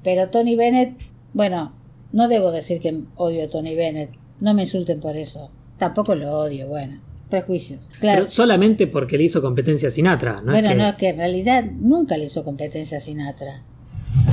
Pero 0.03 0.29
Tony 0.29 0.55
Bennett, 0.55 0.97
bueno, 1.33 1.73
no 2.11 2.27
debo 2.27 2.51
decir 2.51 2.79
que 2.81 2.97
odio 3.15 3.45
a 3.45 3.49
Tony 3.49 3.75
Bennett, 3.75 4.09
no 4.39 4.53
me 4.53 4.63
insulten 4.63 4.99
por 4.99 5.17
eso. 5.17 5.51
Tampoco 5.77 6.15
lo 6.15 6.31
odio, 6.39 6.67
bueno, 6.67 6.99
prejuicios. 7.29 7.91
Claro. 7.99 8.21
Pero 8.23 8.29
solamente 8.29 8.87
porque 8.87 9.17
le 9.17 9.25
hizo 9.25 9.41
competencia 9.41 9.87
a 9.89 9.91
Sinatra. 9.91 10.41
¿no? 10.41 10.51
bueno, 10.51 10.69
es 10.69 10.75
que- 10.75 10.81
no, 10.81 10.97
que 10.97 11.07
en 11.09 11.17
realidad 11.17 11.63
nunca 11.81 12.17
le 12.17 12.25
hizo 12.25 12.43
competencia 12.43 12.97
a 12.97 13.01
Sinatra. 13.01 13.63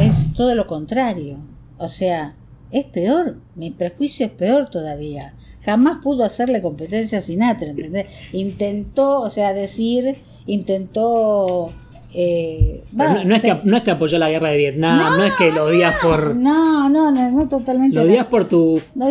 Es 0.01 0.33
todo 0.35 0.55
lo 0.55 0.67
contrario. 0.67 1.39
O 1.79 1.89
sea, 1.89 2.35
es 2.71 2.85
peor, 2.87 3.37
mi 3.57 3.71
prejuicio 3.71 4.27
es 4.27 4.33
peor 4.33 4.71
todavía. 4.71 5.35
Jamás 5.65 5.99
pudo 6.03 6.25
hacerle 6.25 6.61
competencia 6.61 7.19
a 7.19 7.21
Sinatra, 7.21 7.69
¿entendés? 7.69 8.07
Intentó, 8.33 9.21
o 9.23 9.31
sea, 9.31 9.53
decir, 9.53 10.17
intentó... 10.47 11.73
eh, 12.13 12.85
va, 12.99 13.15
no, 13.15 13.25
no 13.25 13.35
es 13.35 13.43
sí. 13.43 13.49
que, 13.49 13.61
no 13.65 13.77
es 13.77 13.83
que 13.83 13.91
apoyó 13.91 14.19
la 14.19 14.29
guerra 14.29 14.51
de 14.51 14.59
Vietnam, 14.59 15.17
no, 15.19 15.25
es 15.25 15.33
que 15.35 15.51
lo 15.51 15.65
odias 15.65 15.95
por. 16.03 16.37
No, 16.37 16.89
no, 16.89 17.11
no, 17.11 17.49
totalmente. 17.49 17.97
Lo 17.97 18.03
odias 18.03 18.27
por 18.29 18.45
tu, 18.47 18.81
No 18.95 19.07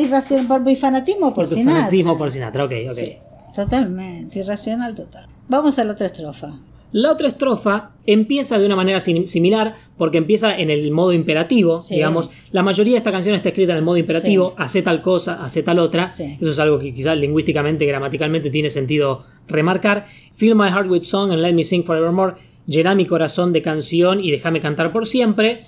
por 0.47 0.61
mi 0.61 0.75
fanatismo 0.75 1.27
por, 1.33 1.33
por 1.33 1.49
tu 1.49 1.55
Sinatra. 1.55 1.79
fanatismo 1.81 2.17
por 2.17 2.31
Sinatra. 2.31 2.65
Ok, 2.65 2.73
ok. 2.89 2.93
Sí, 2.93 3.17
totalmente, 3.55 4.39
irracional 4.39 4.95
total. 4.95 5.27
Vamos 5.47 5.77
a 5.79 5.83
la 5.83 5.93
otra 5.93 6.07
estrofa. 6.07 6.59
La 6.91 7.11
otra 7.11 7.27
estrofa 7.27 7.91
empieza 8.05 8.59
de 8.59 8.67
una 8.67 8.75
manera 8.75 8.99
sim- 8.99 9.25
similar 9.25 9.73
porque 9.97 10.19
empieza 10.19 10.55
en 10.55 10.69
el 10.69 10.91
modo 10.91 11.11
imperativo, 11.11 11.81
Sí. 11.81 11.95
digamos. 11.95 12.29
La 12.51 12.61
mayoría 12.61 12.93
de 12.93 12.97
esta 12.99 13.11
canción 13.11 13.33
está 13.35 13.49
escrita 13.49 13.71
en 13.71 13.79
el 13.79 13.83
modo 13.83 13.97
imperativo, 13.97 14.49
Sí. 14.49 14.55
hace 14.59 14.81
tal 14.83 15.01
cosa, 15.01 15.43
hace 15.43 15.63
tal 15.63 15.79
otra. 15.79 16.11
Sí. 16.11 16.37
Eso 16.39 16.51
es 16.51 16.59
algo 16.59 16.77
que 16.77 16.93
quizás 16.93 17.17
lingüísticamente, 17.17 17.85
gramaticalmente 17.87 18.51
tiene 18.51 18.69
sentido 18.69 19.23
remarcar. 19.47 20.05
Fill 20.33 20.53
my 20.55 20.69
heart 20.69 20.87
with 20.87 21.01
song 21.01 21.31
and 21.31 21.41
let 21.41 21.53
me 21.53 21.63
sing 21.63 21.83
forevermore. 21.83 22.35
Llena 22.67 22.93
mi 22.93 23.07
corazón 23.07 23.53
de 23.53 23.63
canción 23.63 24.19
y 24.23 24.29
déjame 24.29 24.61
cantar 24.61 24.91
por 24.93 25.07
siempre. 25.07 25.61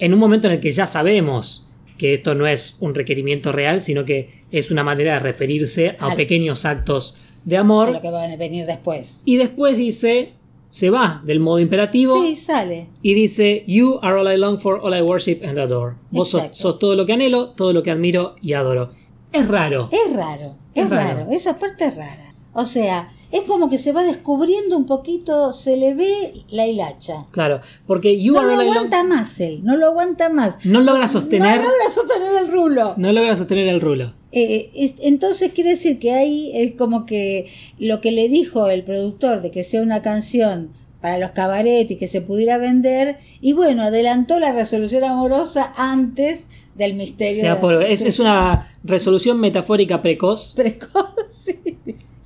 En 0.00 0.12
un 0.12 0.18
momento 0.18 0.48
en 0.48 0.54
el 0.54 0.60
que 0.60 0.72
ya 0.72 0.86
sabemos 0.86 1.67
que 1.98 2.14
esto 2.14 2.34
no 2.34 2.46
es 2.46 2.76
un 2.80 2.94
requerimiento 2.94 3.52
real, 3.52 3.80
sino 3.82 4.04
que 4.04 4.42
es 4.50 4.70
una 4.70 4.82
manera 4.84 5.14
de 5.14 5.18
referirse 5.20 5.96
a 5.98 6.06
Al- 6.12 6.16
pequeños 6.16 6.64
actos 6.64 7.18
de 7.44 7.56
a 7.56 7.60
amor. 7.60 7.90
lo 7.90 8.00
que 8.00 8.10
va 8.10 8.22
a 8.24 8.36
venir 8.36 8.64
después. 8.66 9.22
Y 9.24 9.36
después 9.36 9.76
dice, 9.76 10.32
se 10.70 10.90
va 10.90 11.22
del 11.24 11.40
modo 11.40 11.58
imperativo 11.58 12.22
Sí, 12.24 12.36
sale. 12.36 12.88
y 13.02 13.14
dice, 13.14 13.64
You 13.66 13.98
are 14.02 14.18
all 14.20 14.32
I 14.32 14.36
long 14.38 14.58
for, 14.58 14.80
all 14.82 14.96
I 14.96 15.02
worship 15.02 15.40
and 15.44 15.58
adore. 15.58 15.96
Vos 16.10 16.30
sos, 16.30 16.78
todo 16.78 16.94
lo 16.94 17.04
que 17.04 17.12
anhelo, 17.14 17.50
todo 17.50 17.72
lo 17.72 17.82
que 17.82 17.90
admiro 17.90 18.36
y 18.40 18.52
adoro. 18.54 18.90
Es 19.32 19.46
raro. 19.48 19.88
Es 19.92 20.14
raro, 20.14 20.54
es, 20.74 20.84
Es 20.84 20.90
raro. 20.90 21.18
raro. 21.20 21.30
esa 21.32 21.58
parte 21.58 21.86
es 21.86 21.96
rara. 21.96 22.32
O 22.54 22.64
sea, 22.64 23.10
es 23.30 23.42
como 23.42 23.68
que 23.68 23.78
se 23.78 23.92
va 23.92 24.02
descubriendo 24.04 24.76
un 24.76 24.86
poquito, 24.86 25.52
se 25.52 25.76
le 25.76 25.94
ve 25.94 26.32
la 26.50 26.66
hilacha. 26.66 27.26
Claro, 27.30 27.60
porque 27.86 28.20
You 28.20 28.34
No 28.34 28.40
are 28.40 28.48
lo 28.56 28.56
long 28.62 28.70
aguanta 28.72 29.04
más 29.04 29.38
él, 29.40 29.60
no 29.64 29.76
lo 29.76 29.86
aguanta 29.86 30.28
más. 30.28 30.64
no 30.64 30.80
logra 30.80 31.08
sostener, 31.08 31.60
No 31.60 31.64
logra 31.68 31.90
sostener 31.94 32.34
el 32.36 32.52
rulo. 32.52 32.94
no 32.96 33.12
logra 33.12 33.36
sostener 33.36 33.68
el 33.68 33.80
rulo. 33.80 34.14
Eh, 34.32 34.70
es- 34.74 34.94
entonces 35.02 35.52
quiere 35.52 35.70
decir 35.70 35.98
que 35.98 36.12
ahí 36.12 36.50
es 36.54 36.72
como 36.72 37.04
que 37.06 37.50
lo 37.78 38.00
que 38.00 38.12
le 38.12 38.28
dijo 38.28 38.68
el 38.68 38.84
productor 38.84 39.42
de 39.42 39.50
que 39.50 39.64
sea 39.64 39.82
una 39.82 40.02
canción 40.02 40.70
para 41.00 41.18
los 41.18 41.30
cabaret 41.30 41.88
y 41.90 41.96
que 41.96 42.08
se 42.08 42.20
pudiera 42.22 42.58
vender, 42.58 43.18
y 43.40 43.52
bueno, 43.52 43.84
adelantó 43.84 44.40
la 44.40 44.50
resolución 44.52 45.04
amorosa 45.04 45.72
antes 45.76 46.48
del 46.74 46.94
misterio. 46.94 47.40
Sea 47.40 47.54
de- 47.54 47.60
por- 47.60 47.82
es, 47.84 48.02
es 48.02 48.18
una 48.18 48.68
resolución 48.84 49.38
metafórica 49.38 50.02
precoz 50.02 50.54
precoz. 50.56 51.10
sí. 51.30 51.54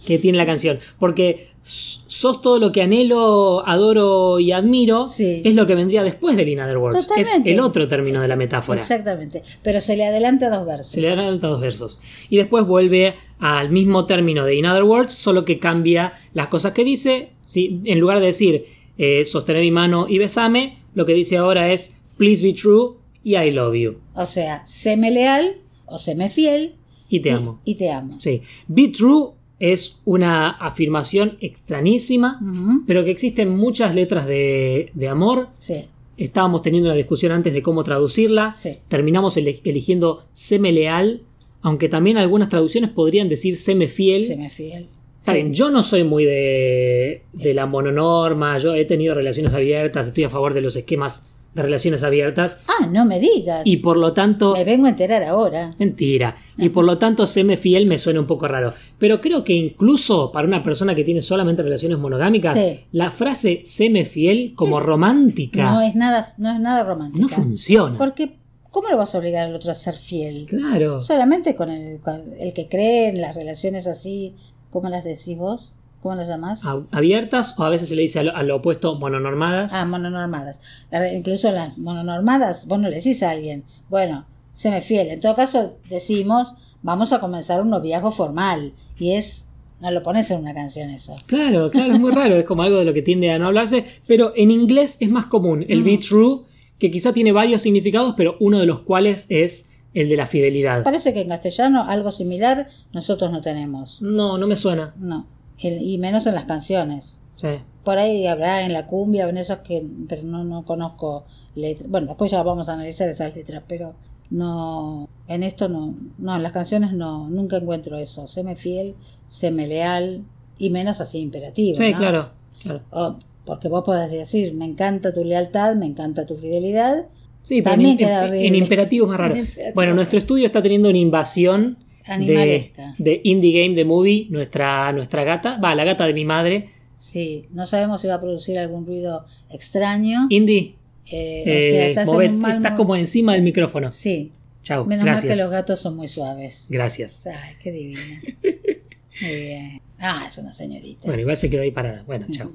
Que 0.07 0.19
tiene 0.19 0.39
la 0.39 0.47
canción. 0.47 0.79
Porque 0.99 1.49
sos 1.65 2.43
todo 2.43 2.59
lo 2.59 2.73
que 2.73 2.83
anhelo, 2.83 3.67
adoro 3.67 4.39
y 4.41 4.53
admiro. 4.53 5.07
Sí. 5.07 5.43
Es 5.45 5.55
lo 5.55 5.67
que 5.67 5.75
vendría 5.75 6.03
después 6.03 6.37
del 6.37 6.49
In 6.49 6.61
Other 6.61 6.79
Words. 6.79 7.07
Totalmente. 7.09 7.51
Es 7.51 7.55
el 7.55 7.61
otro 7.61 7.87
término 7.89 8.21
de 8.21 8.29
la 8.29 8.37
metáfora. 8.37 8.81
Exactamente, 8.81 9.43
pero 9.63 9.81
se 9.81 9.97
le 9.97 10.05
adelanta 10.05 10.51
dos 10.51 10.67
versos. 10.67 10.87
Se 10.93 11.01
le 11.01 11.15
dan 11.15 11.41
dos 11.41 11.61
versos. 11.61 12.01
Y 12.31 12.37
después 12.37 12.67
vuelve 12.67 13.15
al 13.39 13.71
mismo 13.71 14.07
término 14.07 14.45
de 14.45 14.57
In 14.57 14.67
Other 14.67 14.85
Words, 14.85 15.13
solo 15.15 15.45
que 15.45 15.59
cambia 15.59 16.15
las 16.35 16.49
cosas 16.49 16.73
que 16.73 16.85
dice. 16.85 17.31
¿sí? 17.45 17.81
En 17.85 17.99
lugar 18.01 18.21
de 18.21 18.27
decir 18.27 18.65
eh, 18.99 19.25
sostener 19.25 19.63
mi 19.63 19.71
mano 19.71 20.07
y 20.09 20.19
besame, 20.19 20.79
lo 20.95 21.07
que 21.07 21.15
dice 21.15 21.37
ahora 21.39 21.73
es 21.73 21.99
Please 22.17 22.45
be 22.45 22.53
true 22.53 22.97
y 23.25 23.37
I 23.37 23.51
love 23.51 23.75
you. 23.75 23.97
O 24.15 24.27
sea, 24.27 24.63
séme 24.67 25.11
leal 25.11 25.57
o 25.87 25.99
séme 25.99 26.29
fiel 26.29 26.75
Y 27.09 27.21
te 27.21 27.31
y, 27.31 27.33
amo. 27.33 27.61
y 27.65 27.75
te 27.77 27.91
amo. 27.91 28.17
Sí. 28.21 28.43
Be 28.69 28.89
true 28.89 29.31
es 29.65 30.01
una 30.05 30.51
afirmación 30.51 31.37
extrañísima, 31.41 32.41
pero 32.87 33.05
que 33.05 33.13
existen 33.13 33.49
muchas 33.57 33.95
letras 33.95 34.27
de, 34.27 34.91
de 34.95 35.09
amor. 35.09 35.49
Sí, 35.61 35.85
Estábamos 36.17 36.63
teniendo 36.63 36.89
una 36.89 36.97
discusión 36.97 37.33
antes 37.33 37.53
de 37.53 37.63
cómo 37.63 37.83
traducirla. 37.85 38.55
sí. 38.57 38.77
Terminamos 38.89 39.37
ele- 39.37 39.61
eligiendo 39.65 40.25
seme 40.35 40.71
leal, 40.73 41.23
aunque 41.63 41.89
también 41.89 42.17
algunas 42.19 42.49
traducciones 42.49 42.91
podrían 42.91 43.29
decir 43.29 43.57
seme 43.57 43.87
fiel. 43.89 44.27
Sí. 44.27 45.33
bien, 45.33 45.55
yo 45.55 45.71
no 45.71 45.83
soy 45.85 46.03
muy 46.03 46.25
de, 46.25 47.23
de 47.33 47.55
la 47.55 47.67
mononorma, 47.67 48.59
yo 48.59 48.75
he 48.75 48.85
tenido 48.85 49.15
relaciones 49.15 49.55
abiertas, 49.55 50.09
estoy 50.09 50.25
a 50.25 50.29
favor 50.29 50.55
de 50.55 50.61
los 50.61 50.75
esquemas 50.75 51.29
de 51.55 51.63
relaciones 51.63 52.03
abiertas 52.03 52.65
Ah, 52.67 52.87
no 52.87 53.05
me 53.05 53.21
digas. 53.21 53.63
y 53.65 53.79
por 53.79 53.97
lo 53.99 54.13
tanto... 54.13 54.55
Me 54.55 54.65
vengo 54.65 54.87
a 54.87 54.91
enterar 54.91 55.23
ahora. 55.23 55.71
Mentira. 55.79 56.35
Y 56.57 56.71
por 56.71 56.85
lo 56.85 56.97
tanto, 56.99 57.27
seme 57.27 57.57
fiel 57.59 57.87
me 57.87 57.99
suena 57.99 58.21
un 58.21 58.27
poco 58.27 58.49
raro. 58.49 58.73
Pero 58.99 59.21
creo 59.21 59.45
que 59.45 59.53
incluso 59.55 60.33
para 60.33 60.49
una 60.49 60.63
persona 60.63 60.95
que 60.95 61.05
tiene 61.05 61.21
solamente 61.23 61.63
relaciones 61.63 61.99
monogámicas, 61.99 62.55
Sí. 62.59 62.81
la 62.93 63.11
frase 63.11 63.63
seme 63.67 64.05
fiel 64.05 64.55
como 64.57 64.81
romántica 64.81 65.65
No 65.65 65.73
no, 65.75 65.81
es 65.83 65.95
nada, 65.95 66.35
no 66.39 66.53
es 66.55 66.61
nada 66.61 66.85
romántica. 66.85 67.29
funciona. 67.29 67.99
Porque, 67.99 68.37
¿cómo 68.71 68.89
lo 68.89 68.97
vas 68.97 69.15
a 69.15 69.19
obligar 69.19 69.47
al 69.47 69.55
otro 69.55 69.71
a 69.71 69.75
ser 69.75 69.95
fiel? 69.95 70.47
Claro. 70.49 71.01
Solamente 71.03 71.55
con 71.55 71.69
el, 71.71 72.01
con 72.01 72.21
el 72.41 72.53
que 72.55 72.69
cree 72.69 73.09
en 73.09 73.21
las 73.21 73.35
relaciones 73.35 73.87
así, 73.87 74.35
¿cómo 74.71 74.89
las 74.89 75.05
decís 75.05 75.37
vos? 75.37 75.77
¿Cómo 76.03 76.17
las 76.17 76.27
llamás? 76.29 76.65
A- 76.67 76.83
Abiertas 76.91 77.59
o 77.59 77.63
a 77.63 77.69
veces 77.71 77.89
se 77.89 77.95
le 77.97 78.03
dice 78.03 78.19
a 78.19 78.23
lo, 78.25 78.37
a 78.37 78.43
lo 78.43 78.57
opuesto 78.57 78.99
mononormadas. 78.99 79.73
Ah, 79.73 79.85
mononormadas. 79.87 80.61
La- 80.91 81.13
incluso 81.13 81.51
las 81.53 81.79
mononormadas, 81.79 82.67
vos 82.67 82.81
no 82.81 82.89
le 82.89 82.97
decís 82.97 83.23
a 83.23 83.31
alguien, 83.31 83.63
bueno, 83.89 84.27
séme 84.53 84.81
fiel. 84.81 85.07
En 85.09 85.21
todo 85.21 85.35
caso, 85.37 85.77
decimos, 85.89 86.55
vamos 86.83 87.13
a 87.13 87.21
comenzar 87.21 87.63
un 87.63 87.71
noviazgo 87.71 88.11
formal. 88.11 88.73
Y 88.99 89.13
es, 89.13 89.49
no 89.81 89.91
lo 89.93 90.03
pones 90.03 90.29
en 90.33 90.41
una 90.41 90.53
canción 90.55 90.91
eso. 90.91 91.15
Claro, 91.27 91.71
claro, 91.71 91.95
es 91.95 92.01
muy 92.01 92.11
raro, 92.11 92.35
es 92.35 92.45
como 92.45 92.63
algo 92.63 92.79
de 92.79 92.85
lo 92.85 92.93
que 92.95 93.03
tiende 93.03 93.31
a 93.31 93.39
no 93.39 93.47
hablarse, 93.47 93.85
pero 94.09 94.33
en 94.35 94.51
inglés 94.51 94.97
es 95.01 95.09
más 95.11 95.27
común 95.27 95.65
el 95.69 95.83
be 95.85 95.99
true, 95.99 96.41
que 96.81 96.91
quizá 96.91 97.13
tiene 97.13 97.31
varios 97.31 97.63
significados, 97.63 98.15
pero 98.17 98.37
uno 98.41 98.59
de 98.59 98.67
los 98.67 98.81
cuales 98.81 99.27
es 99.29 99.71
el 99.95 100.09
de 100.09 100.17
la 100.17 100.27
fidelidad. 100.27 100.83
Parece 100.83 101.13
que 101.15 101.21
en 101.21 101.29
castellano 101.29 101.85
algo 101.87 102.11
similar 102.11 102.69
nosotros 102.93 103.31
no 103.31 103.41
tenemos. 103.41 104.03
No, 104.03 104.37
no 104.39 104.47
me 104.49 104.57
suena. 104.57 104.93
No. 104.99 105.27
Y 105.59 105.99
menos 105.99 106.27
en 106.27 106.35
las 106.35 106.45
canciones. 106.47 107.21
Sí. 107.37 107.49
Por 107.85 107.99
ahí 107.99 108.27
habrá 108.27 108.63
en 108.65 108.73
la 108.73 108.87
cumbia, 108.87 109.29
en 109.29 109.37
esos 109.37 109.59
que, 109.59 109.85
pero 110.09 110.23
no, 110.23 110.45
no 110.45 110.65
conozco 110.65 111.25
letras. 111.55 111.89
Bueno, 111.91 112.07
después 112.09 112.31
ya 112.31 112.43
vamos 112.43 112.69
a 112.69 112.75
analizar 112.75 113.09
esas 113.09 113.35
letras, 113.35 113.63
pero 113.67 113.95
no, 114.31 115.09
en 115.29 115.43
esto 115.43 115.69
no, 115.69 115.95
no, 116.19 116.37
en 116.37 116.43
las 116.43 116.53
canciones 116.53 116.93
no, 116.93 117.29
nunca 117.29 117.57
encuentro 117.59 117.99
eso. 117.99 118.27
Séme 118.27 118.57
fiel, 118.57 118.95
séme 119.27 119.67
leal, 119.67 120.25
y 120.59 120.71
menos 120.71 121.01
así 121.01 121.19
imperativo. 121.19 121.77
Sí, 121.77 121.91
¿no? 121.93 121.99
claro, 121.99 122.31
claro. 122.63 122.83
O- 122.91 123.17
porque 123.45 123.69
vos 123.69 123.83
podés 123.83 124.11
decir, 124.11 124.55
me 124.55 124.65
encanta 124.65 125.13
tu 125.13 125.25
lealtad, 125.25 125.75
me 125.75 125.87
encanta 125.87 126.25
tu 126.27 126.37
fidelidad. 126.37 127.07
Sí, 127.43 127.61
También 127.61 127.91
en, 127.93 127.99
queda 127.99 128.27
en- 128.35 128.35
en 128.35 128.55
imperativo 128.55 129.07
es 129.07 129.11
más 129.11 129.19
raro. 129.19 129.35
Bueno, 129.75 129.95
nuestro 129.95 130.19
estudio 130.19 130.47
está 130.47 130.63
teniendo 130.63 130.89
una 130.89 130.99
invasión 130.99 131.79
de, 132.07 132.73
de 132.99 133.21
Indie 133.25 133.63
Game 133.63 133.75
The 133.75 133.85
Movie, 133.85 134.27
nuestra, 134.31 134.93
nuestra 134.93 135.25
gata, 135.25 135.59
va, 135.59 135.75
la 135.75 135.85
gata 135.85 136.07
de 136.07 136.15
mi 136.15 136.25
madre. 136.25 136.71
Sí, 136.97 137.47
no 137.53 137.67
sabemos 137.67 138.01
si 138.01 138.09
va 138.09 138.15
a 138.15 138.21
producir 138.21 138.59
algún 138.59 138.87
ruido 138.87 139.25
extraño. 139.51 140.27
Indie, 140.31 140.77
Eh, 141.11 141.43
eh, 141.47 141.57
o 141.57 141.71
sea, 141.71 141.89
estás, 141.89 142.09
en 142.09 142.15
movete- 142.15 142.31
un 142.31 142.39
mal 142.39 142.57
estás 142.57 142.71
mo- 142.73 142.77
como 142.77 142.97
encima 142.97 143.33
del 143.35 143.43
micrófono. 143.43 143.91
Sí, 143.91 144.33
Chau, 144.63 144.87
menos 144.87 145.05
mal 145.05 145.21
que 145.21 145.35
los 145.35 145.51
gatos 145.51 145.81
son 145.81 145.97
muy 145.97 146.07
suaves. 146.07 146.67
Gracias. 146.71 147.27
Ay, 147.27 147.55
qué 147.61 147.73
divina. 147.73 148.23
Muy 149.21 149.35
bien. 149.35 149.81
Ah, 149.99 150.25
es 150.27 150.39
una 150.39 150.53
señorita. 150.53 151.07
Bueno, 151.07 151.21
igual 151.21 151.37
se 151.37 151.49
quedó 151.51 151.63
ahí 151.63 151.71
parada. 151.73 152.03
Bueno, 152.07 152.27
chao. 152.31 152.51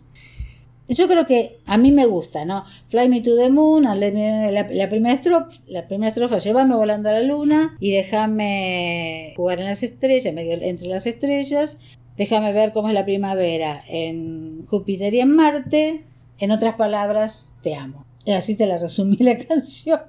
Yo 0.90 1.08
creo 1.08 1.28
que 1.28 1.60
a 1.66 1.78
mí 1.78 1.92
me 1.92 2.06
gusta, 2.06 2.46
¿no? 2.46 2.64
Fly 2.86 3.10
me 3.10 3.22
to 3.22 3.36
the 3.36 3.50
moon, 3.50 3.84
la, 3.84 3.96
la 3.96 4.90
primera 4.90 5.14
estrofa, 5.14 5.48
la 5.68 5.88
primera 5.88 6.10
estrofa, 6.10 6.38
llévame 6.38 6.76
volando 6.76 7.10
a 7.10 7.14
la 7.14 7.22
luna 7.22 7.76
y 7.80 7.92
déjame 7.92 9.34
jugar 9.36 9.60
en 9.60 9.66
las 9.66 9.84
estrellas, 9.84 10.34
medio 10.34 10.58
entre 10.62 10.88
las 10.88 11.06
estrellas. 11.06 11.78
Déjame 12.16 12.52
ver 12.54 12.72
cómo 12.74 12.88
es 12.88 12.94
la 12.94 13.06
primavera 13.06 13.84
en 13.88 14.66
Júpiter 14.66 15.14
y 15.14 15.20
en 15.20 15.36
Marte. 15.36 16.04
En 16.40 16.52
otras 16.52 16.76
palabras, 16.76 17.54
te 17.62 17.76
amo. 17.76 18.06
Y 18.26 18.32
así 18.32 18.56
te 18.56 18.66
la 18.66 18.78
resumí 18.78 19.18
la 19.20 19.38
canción. 19.48 20.00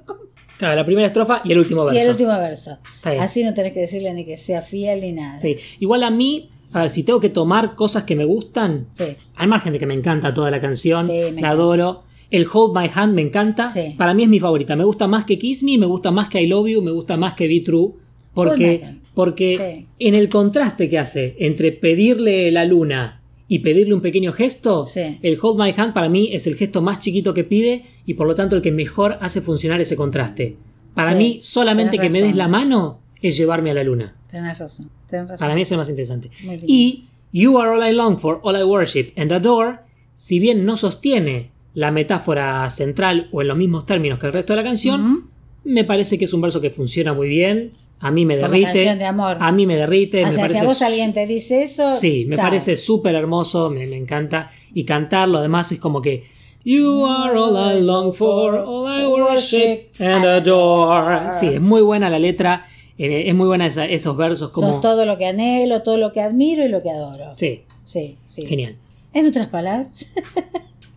Claro, 0.58 0.74
la 0.74 0.84
primera 0.84 1.06
estrofa 1.06 1.40
y 1.44 1.52
el 1.52 1.58
último 1.58 1.84
verso. 1.84 1.98
Y 1.98 2.02
el 2.02 2.10
último 2.10 2.36
verso. 2.36 2.78
Así 3.20 3.44
no 3.44 3.54
tenés 3.54 3.72
que 3.72 3.80
decirle 3.80 4.12
ni 4.14 4.24
que 4.24 4.36
sea 4.36 4.60
fiel 4.62 5.02
ni 5.02 5.12
nada. 5.12 5.36
Sí. 5.38 5.56
Igual 5.78 6.02
a 6.02 6.10
mí, 6.10 6.50
a 6.72 6.80
ver, 6.82 6.90
si 6.90 7.02
tengo 7.02 7.20
que 7.20 7.30
tomar 7.30 7.74
cosas 7.74 8.04
que 8.04 8.14
me 8.16 8.24
gustan, 8.24 8.86
Sí. 8.92 9.04
al 9.36 9.48
margen 9.48 9.72
de 9.72 9.78
que 9.78 9.86
me 9.86 9.94
encanta 9.94 10.34
toda 10.34 10.50
la 10.50 10.60
canción, 10.60 11.06
Sí, 11.06 11.12
la 11.12 11.26
encanta. 11.28 11.48
adoro. 11.50 12.02
El 12.30 12.46
Hold 12.52 12.76
My 12.76 12.90
Hand 12.94 13.14
me 13.14 13.22
encanta. 13.22 13.70
Sí. 13.70 13.94
Para 13.96 14.12
mí 14.12 14.22
es 14.24 14.28
mi 14.28 14.38
favorita. 14.38 14.76
Me 14.76 14.84
gusta 14.84 15.06
más 15.08 15.24
que 15.24 15.38
Kiss 15.38 15.62
Me, 15.62 15.78
me 15.78 15.86
gusta 15.86 16.10
más 16.10 16.28
que 16.28 16.42
I 16.42 16.46
Love 16.46 16.68
You, 16.68 16.82
me 16.82 16.90
gusta 16.90 17.16
más 17.16 17.32
que 17.34 17.48
Be 17.48 17.62
True. 17.62 17.92
Porque, 18.34 18.82
porque 19.14 19.86
en 19.98 20.14
el 20.14 20.28
contraste 20.28 20.88
que 20.88 20.98
hace 20.98 21.34
entre 21.38 21.72
pedirle 21.72 22.50
la 22.52 22.64
luna 22.66 23.22
y 23.48 23.60
pedirle 23.60 23.94
un 23.94 24.00
pequeño 24.02 24.32
gesto, 24.32 24.86
el 25.22 25.38
Hold 25.40 25.58
My 25.60 25.74
Hand 25.76 25.94
para 25.94 26.08
mí 26.10 26.28
es 26.32 26.46
el 26.46 26.54
gesto 26.54 26.82
más 26.82 27.00
chiquito 27.00 27.32
que 27.34 27.44
pide 27.44 27.84
y 28.04 28.14
por 28.14 28.26
lo 28.26 28.34
tanto 28.34 28.54
el 28.56 28.62
que 28.62 28.70
mejor 28.72 29.16
hace 29.22 29.40
funcionar 29.40 29.80
ese 29.80 29.96
contraste. 29.96 30.56
Para 30.94 31.14
mí, 31.14 31.38
solamente 31.40 31.98
que 31.98 32.10
me 32.10 32.20
des 32.20 32.36
la 32.36 32.46
mano 32.48 32.98
es 33.22 33.36
llevarme 33.38 33.70
a 33.70 33.74
la 33.74 33.84
luna. 33.84 34.14
Tenés 34.30 34.58
razón. 34.58 34.90
Tenés 35.08 35.28
razón. 35.28 35.38
Para 35.44 35.54
mí 35.54 35.62
eso 35.62 35.74
es 35.74 35.78
más 35.78 35.88
interesante. 35.88 36.30
Y 36.66 37.04
You 37.32 37.58
are 37.58 37.70
all 37.70 37.86
I 37.86 37.92
long 37.94 38.16
for, 38.18 38.40
all 38.42 38.56
I 38.58 38.62
worship 38.64 39.12
and 39.16 39.32
adore, 39.32 39.78
si 40.14 40.38
bien 40.38 40.64
no 40.64 40.76
sostiene 40.76 41.50
la 41.74 41.90
metáfora 41.90 42.68
central 42.70 43.28
o 43.32 43.42
en 43.42 43.48
los 43.48 43.56
mismos 43.56 43.84
términos 43.86 44.18
que 44.18 44.26
el 44.26 44.32
resto 44.32 44.52
de 44.54 44.56
la 44.58 44.64
canción, 44.64 45.30
me 45.64 45.84
parece 45.84 46.18
que 46.18 46.24
es 46.24 46.32
un 46.32 46.40
verso 46.40 46.60
que 46.60 46.70
funciona 46.70 47.12
muy 47.12 47.28
bien. 47.28 47.72
A 48.00 48.10
mí 48.10 48.24
me 48.24 48.36
Como 48.36 48.48
derrite. 48.48 48.66
canción 48.72 48.98
de 48.98 49.04
amor. 49.06 49.36
A 49.40 49.50
mí 49.52 49.66
me 49.66 49.76
derrite. 49.76 50.22
o 50.22 50.26
me 50.26 50.32
sea, 50.32 50.44
si 50.44 50.48
parece 50.48 50.58
a 50.64 50.68
vos 50.68 50.78
su- 50.78 50.84
alguien 50.84 51.12
te 51.12 51.26
dice 51.26 51.64
eso. 51.64 51.92
Sí, 51.92 52.24
me 52.26 52.36
chao. 52.36 52.44
parece 52.46 52.76
súper 52.76 53.14
hermoso, 53.14 53.70
me, 53.70 53.86
me 53.86 53.96
encanta. 53.96 54.50
Y 54.72 54.84
cantarlo 54.84 55.38
además 55.38 55.70
es 55.72 55.78
como 55.80 56.00
que 56.00 56.24
You 56.64 57.04
are 57.06 57.36
all 57.38 57.76
I 57.76 57.80
long 57.82 58.12
for, 58.14 58.54
all 58.66 59.02
I 59.02 59.06
worship 59.06 59.88
and 59.98 60.24
adore. 60.24 61.32
Sí, 61.38 61.46
es 61.46 61.60
muy 61.60 61.82
buena 61.82 62.08
la 62.08 62.18
letra, 62.18 62.66
eh, 62.98 63.28
es 63.28 63.34
muy 63.34 63.46
buena 63.46 63.66
esa- 63.66 63.86
esos 63.86 64.16
versos 64.16 64.50
como... 64.50 64.72
Sos 64.72 64.80
todo 64.80 65.06
lo 65.06 65.16
que 65.18 65.26
anhelo, 65.26 65.82
todo 65.82 65.96
lo 65.96 66.12
que 66.12 66.20
admiro 66.20 66.64
y 66.64 66.68
lo 66.68 66.82
que 66.82 66.90
adoro. 66.90 67.34
Sí, 67.36 67.62
Sí, 67.84 68.18
sí. 68.28 68.44
genial. 68.46 68.76
En 69.14 69.26
otras 69.26 69.48
palabras, 69.48 69.88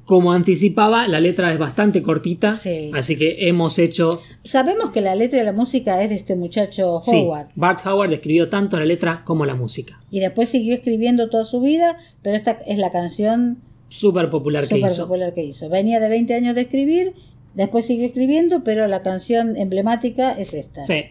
Como 0.03 0.33
anticipaba, 0.33 1.07
la 1.07 1.21
letra 1.21 1.53
es 1.53 1.59
bastante 1.59 2.01
cortita, 2.01 2.53
Sí. 2.55 2.91
así 2.93 3.17
que 3.17 3.47
hemos 3.47 3.79
hecho... 3.79 4.19
sabemos 4.43 4.89
que 4.91 4.99
la 4.99 5.15
letra 5.15 5.39
de 5.39 5.45
la 5.45 5.53
música 5.53 6.01
es 6.03 6.09
de 6.09 6.15
este 6.15 6.35
muchacho 6.35 6.99
Sí, 7.01 7.15
Howard. 7.15 7.47
Bart 7.55 7.85
Howard 7.85 8.11
escribió 8.11 8.49
tanto 8.49 8.77
la 8.77 8.83
letra 8.85 9.21
como 9.23 9.45
la 9.45 9.55
música. 9.55 10.01
Y 10.09 10.19
después 10.19 10.49
siguió 10.49 10.73
escribiendo 10.73 11.29
toda 11.29 11.45
su 11.45 11.61
vida, 11.61 11.97
pero 12.23 12.35
esta 12.35 12.59
es 12.67 12.77
la 12.77 12.89
canción 12.89 13.59
Súper 13.87 14.29
popular 14.29 14.63
que 14.67 14.75
súper 14.75 14.91
hizo. 14.91 15.03
popular 15.03 15.33
que 15.33 15.43
hizo. 15.45 15.69
Venía 15.69 16.01
de 16.01 16.09
20 16.09 16.33
años 16.33 16.55
de 16.55 16.61
escribir, 16.61 17.13
después 17.53 17.85
siguió 17.85 18.05
escribiendo, 18.07 18.65
pero 18.65 18.87
la 18.87 19.01
canción 19.03 19.55
emblemática 19.55 20.31
es 20.33 20.53
esta. 20.53 20.85
Sí. 20.87 21.03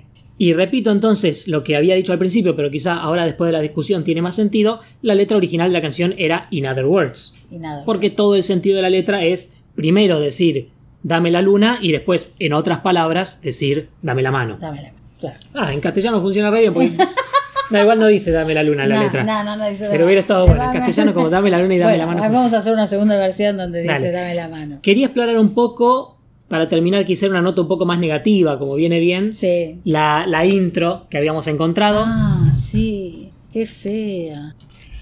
Y 0.42 0.54
repito 0.54 0.90
entonces 0.90 1.48
lo 1.48 1.62
que 1.62 1.76
había 1.76 1.94
dicho 1.96 2.14
al 2.14 2.18
principio, 2.18 2.56
pero 2.56 2.70
quizá 2.70 2.94
ahora 2.94 3.26
después 3.26 3.48
de 3.48 3.52
la 3.52 3.60
discusión 3.60 4.04
tiene 4.04 4.22
más 4.22 4.34
sentido, 4.34 4.80
la 5.02 5.14
letra 5.14 5.36
original 5.36 5.68
de 5.68 5.74
la 5.74 5.82
canción 5.82 6.14
era 6.16 6.46
In 6.50 6.66
Other 6.66 6.86
Words. 6.86 7.34
Y 7.50 7.58
nada. 7.58 7.84
Porque 7.84 8.08
todo 8.08 8.34
el 8.36 8.42
sentido 8.42 8.76
de 8.76 8.82
la 8.82 8.88
letra 8.88 9.22
es 9.22 9.58
primero 9.74 10.18
decir 10.18 10.70
dame 11.02 11.30
la 11.30 11.42
luna 11.42 11.78
y 11.82 11.92
después 11.92 12.36
en 12.38 12.54
otras 12.54 12.78
palabras 12.78 13.42
decir 13.42 13.90
dame 14.00 14.22
la 14.22 14.30
mano. 14.30 14.56
Dame 14.58 14.78
la 14.80 14.88
mano, 14.92 14.98
claro. 15.20 15.36
Ah, 15.52 15.74
en 15.74 15.80
castellano 15.82 16.22
funciona 16.22 16.50
re 16.50 16.60
bien 16.60 16.72
porque 16.72 16.90
da 17.68 17.82
igual 17.82 17.98
no 17.98 18.06
dice 18.06 18.30
dame 18.30 18.54
la 18.54 18.62
luna 18.62 18.84
en 18.84 18.88
la 18.88 18.96
no, 18.96 19.02
letra. 19.02 19.24
No, 19.24 19.44
no, 19.44 19.56
no 19.56 19.68
dice 19.68 19.88
Pero 19.90 20.06
hubiera 20.06 20.22
estado 20.22 20.46
bueno. 20.46 20.64
En 20.64 20.72
castellano 20.72 21.12
como 21.12 21.28
dame 21.28 21.50
la 21.50 21.60
luna 21.60 21.74
y 21.74 21.78
dame 21.78 21.90
Bueno, 21.98 22.06
la 22.14 22.18
mano. 22.22 22.34
vamos 22.34 22.54
a 22.54 22.58
hacer 22.60 22.72
una 22.72 22.86
segunda 22.86 23.18
versión 23.18 23.58
donde 23.58 23.82
dice 23.82 23.92
Dale. 23.92 24.10
dame 24.12 24.34
la 24.34 24.48
mano. 24.48 24.78
Quería 24.80 25.04
explorar 25.04 25.36
un 25.38 25.52
poco, 25.52 26.16
para 26.50 26.68
terminar 26.68 27.04
quise 27.06 27.28
una 27.28 27.40
nota 27.40 27.62
un 27.62 27.68
poco 27.68 27.86
más 27.86 27.98
negativa, 28.00 28.58
como 28.58 28.74
viene 28.74 28.98
bien, 29.00 29.32
Sí. 29.32 29.80
la, 29.84 30.26
la 30.26 30.44
intro 30.44 31.06
que 31.08 31.16
habíamos 31.16 31.46
encontrado, 31.46 32.02
Ah, 32.04 32.50
sí. 32.54 33.30
Qué 33.52 33.66
fea. 33.66 34.54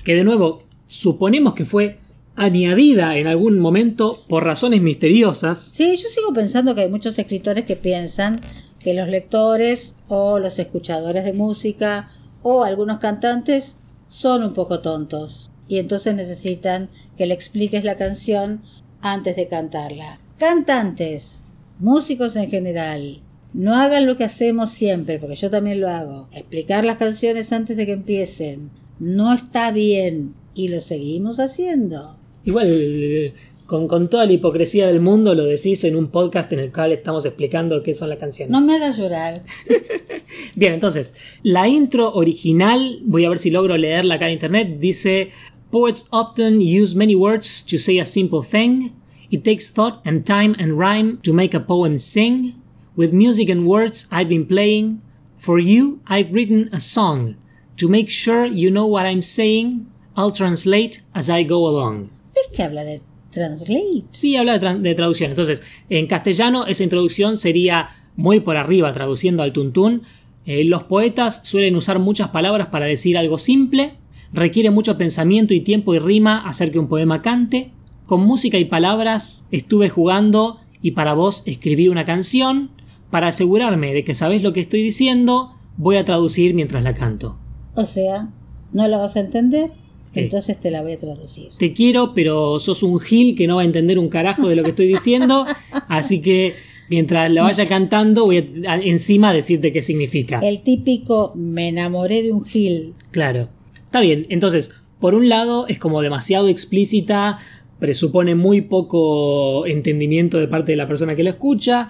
que 0.05 0.15
de 0.15 0.25
nuevo 0.25 0.63
suponemos 0.87 1.55
que 1.55 1.65
fue 1.65 1.99
añadida 2.37 3.17
en 3.17 3.27
algún 3.27 3.59
momento 3.59 4.23
por 4.29 4.45
razones 4.45 4.81
misteriosas. 4.81 5.59
Sí, 5.73 5.97
yo 5.97 6.09
sigo 6.09 6.33
pensando 6.33 6.75
que 6.75 6.83
hay 6.83 6.89
muchos 6.89 7.19
escritores 7.19 7.65
que 7.65 7.77
piensan 7.77 8.43
que 8.79 8.95
los 8.95 9.09
lectores 9.09 9.97
o 10.09 10.39
los 10.39 10.59
escuchadores 10.59 11.25
de 11.25 11.33
música 11.33 12.11
o 12.43 12.63
algunos 12.63 12.99
cantantes 13.01 13.77
son 14.09 14.45
un 14.45 14.55
poco 14.55 14.81
tontos 14.81 15.51
y 15.67 15.79
entonces 15.79 16.15
necesitan 16.15 16.89
que 17.17 17.27
le 17.27 17.35
expliques 17.35 17.85
la 17.85 17.97
canción 17.97 18.63
antes 19.03 19.35
de 19.37 19.49
cantarla. 19.49 20.21
Cantantes, 20.39 21.45
músicos 21.81 22.37
en 22.37 22.49
general, 22.49 23.21
no 23.53 23.75
hagan 23.75 24.07
lo 24.07 24.17
que 24.17 24.23
hacemos 24.23 24.71
siempre, 24.71 25.19
porque 25.19 25.35
yo 25.35 25.51
también 25.51 25.81
lo 25.81 25.89
hago. 25.89 26.29
Explicar 26.33 26.85
las 26.85 26.97
canciones 26.97 27.53
antes 27.53 27.77
de 27.77 27.87
que 27.87 27.93
empiecen. 27.93 28.71
No 29.01 29.35
está 29.35 29.73
bien 29.73 30.35
y 30.55 30.69
lo 30.69 30.81
seguimos 30.81 31.41
haciendo. 31.41 32.17
Igual, 32.45 32.69
eh, 32.71 33.35
con, 33.67 33.89
con 33.89 34.09
toda 34.09 34.27
la 34.27 34.33
hipocresía 34.33 34.87
del 34.87 35.01
mundo, 35.01 35.35
lo 35.35 35.45
decís 35.45 35.83
en 35.83 35.97
un 35.97 36.07
podcast 36.07 36.53
en 36.53 36.61
el 36.61 36.73
cual 36.73 36.93
estamos 36.93 37.25
explicando 37.25 37.83
qué 37.83 37.93
son 37.93 38.09
las 38.09 38.19
canciones. 38.19 38.53
No 38.53 38.61
me 38.61 38.77
hagas 38.77 38.97
llorar. 38.97 39.43
Bien, 40.55 40.73
entonces, 40.73 41.17
la 41.43 41.67
intro 41.67 42.13
original, 42.15 43.01
voy 43.03 43.25
a 43.25 43.29
ver 43.29 43.41
si 43.41 43.51
logro 43.51 43.77
leerla 43.77 44.15
acá 44.15 44.29
en 44.29 44.35
internet, 44.35 44.79
dice 44.79 45.31
Poets 45.71 46.07
often 46.11 46.61
use 46.61 46.95
many 46.95 47.17
words 47.17 47.67
to 47.67 47.77
say 47.77 47.99
a 47.99 48.05
simple 48.05 48.41
thing. 48.49 48.93
It 49.31 49.45
takes 49.45 49.71
thought 49.71 50.01
and 50.05 50.25
time 50.25 50.55
and 50.59 50.79
rhyme 50.79 51.19
to 51.23 51.33
make 51.33 51.55
a 51.55 51.61
poem 51.61 51.99
sing. 51.99 52.55
With 52.97 53.13
music 53.13 53.49
and 53.51 53.67
words 53.67 54.09
I've 54.11 54.29
been 54.29 54.47
playing. 54.47 55.01
For 55.37 55.61
you 55.61 56.01
I've 56.07 56.33
written 56.33 56.69
a 56.73 56.81
song. 56.81 57.37
To 57.77 57.89
make 57.89 58.09
sure 58.11 58.45
you 58.47 58.71
know 58.71 58.87
what 58.87 59.07
I'm 59.07 59.23
saying, 59.23 59.87
I'll 60.17 60.33
translate 60.33 61.03
as 61.15 61.29
I 61.31 61.45
go 61.45 61.69
along. 61.69 62.11
¿Ves 62.35 62.49
que 62.53 62.63
habla 62.65 62.83
de 62.85 63.01
translate? 63.31 64.05
Sí, 64.11 64.35
habla 64.37 64.59
de, 64.59 64.67
tra- 64.67 64.79
de 64.81 64.95
traducción. 64.95 65.31
Entonces, 65.31 65.63
en 65.89 66.07
castellano 66.07 66.67
esa 66.67 66.83
introducción 66.83 67.37
sería 67.37 67.91
muy 68.17 68.41
por 68.41 68.57
arriba, 68.57 68.93
traduciendo 68.93 69.45
al 69.45 69.53
tuntún. 69.53 70.03
Eh, 70.45 70.65
los 70.65 70.83
poetas 70.85 71.43
suelen 71.45 71.77
usar 71.77 71.99
muchas 72.01 72.31
palabras 72.31 72.69
para 72.69 72.87
decir 72.87 73.17
algo 73.17 73.39
simple. 73.39 73.95
Requiere 74.33 74.71
mucho 74.71 74.99
pensamiento 74.99 75.55
y 75.55 75.61
tiempo 75.61 75.95
y 75.95 75.99
rima 76.01 76.49
hacer 76.49 76.73
que 76.73 76.79
un 76.81 76.89
poema 76.89 77.23
cante. 77.23 77.71
Con 78.09 78.23
música 78.23 78.57
y 78.59 78.65
palabras 78.65 79.47
estuve 79.53 79.91
jugando 79.91 80.59
y 80.83 80.93
para 80.93 81.13
vos 81.13 81.43
escribí 81.45 81.89
una 81.89 82.05
canción. 82.05 82.71
Para 83.11 83.29
asegurarme 83.29 83.93
de 83.95 84.03
que 84.03 84.15
sabés 84.15 84.43
lo 84.43 84.53
que 84.55 84.61
estoy 84.61 84.83
diciendo, 84.83 85.53
voy 85.77 85.97
a 85.97 86.05
traducir 86.05 86.55
mientras 86.55 86.83
la 86.83 86.95
canto. 86.95 87.37
O 87.75 87.85
sea, 87.85 88.31
no 88.73 88.89
la 88.89 88.97
vas 88.99 89.17
a 89.17 89.21
entender, 89.21 89.71
entonces 90.15 90.59
te 90.59 90.71
la 90.71 90.81
voy 90.83 90.93
a 90.93 90.99
traducir. 90.99 91.51
te 91.59 91.73
quiero, 91.75 92.13
pero 92.15 92.59
sos 92.61 92.83
un 92.83 92.99
gil 92.99 93.37
que 93.37 93.47
no 93.47 93.57
va 93.57 93.63
a 93.63 93.65
entender 93.67 93.99
un 93.99 94.09
carajo 94.09 94.49
de 94.49 94.57
lo 94.57 94.63
que 94.63 94.71
estoy 94.71 94.89
diciendo. 94.89 95.45
así 95.89 96.21
que 96.23 96.55
mientras 96.91 97.31
la 97.31 97.43
vaya 97.43 97.67
cantando, 97.67 98.25
voy 98.25 98.63
a, 98.67 98.73
a- 98.73 98.79
encima 98.81 99.33
decirte 99.35 99.71
qué 99.73 99.83
significa. 99.83 100.41
El 100.41 100.61
típico 100.63 101.33
me 101.35 101.69
enamoré 101.69 102.23
de 102.23 102.33
un 102.33 102.45
gil. 102.45 102.95
Claro. 103.11 103.49
Está 103.85 104.01
bien. 104.01 104.27
Entonces, 104.31 104.71
por 105.01 105.15
un 105.15 105.29
lado, 105.29 105.67
es 105.69 105.79
como 105.79 106.03
demasiado 106.03 106.49
explícita, 106.49 107.39
presupone 107.79 108.35
muy 108.35 108.61
poco 108.63 109.67
entendimiento 109.67 110.39
de 110.39 110.49
parte 110.49 110.73
de 110.73 110.77
la 110.77 110.89
persona 110.89 111.15
que 111.15 111.23
lo 111.25 111.31
escucha, 111.31 111.89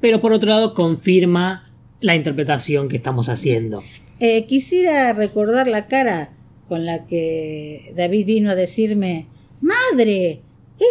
pero 0.00 0.20
por 0.20 0.32
otro 0.32 0.50
lado, 0.50 0.74
confirma 0.74 1.70
la 2.00 2.14
interpretación 2.14 2.88
que 2.88 2.96
estamos 2.96 3.28
haciendo. 3.28 3.82
Eh, 4.20 4.46
quisiera 4.46 5.12
recordar 5.12 5.66
la 5.66 5.86
cara 5.86 6.30
con 6.68 6.84
la 6.86 7.06
que 7.06 7.92
David 7.96 8.26
vino 8.26 8.50
a 8.50 8.54
decirme, 8.54 9.26
madre, 9.60 10.40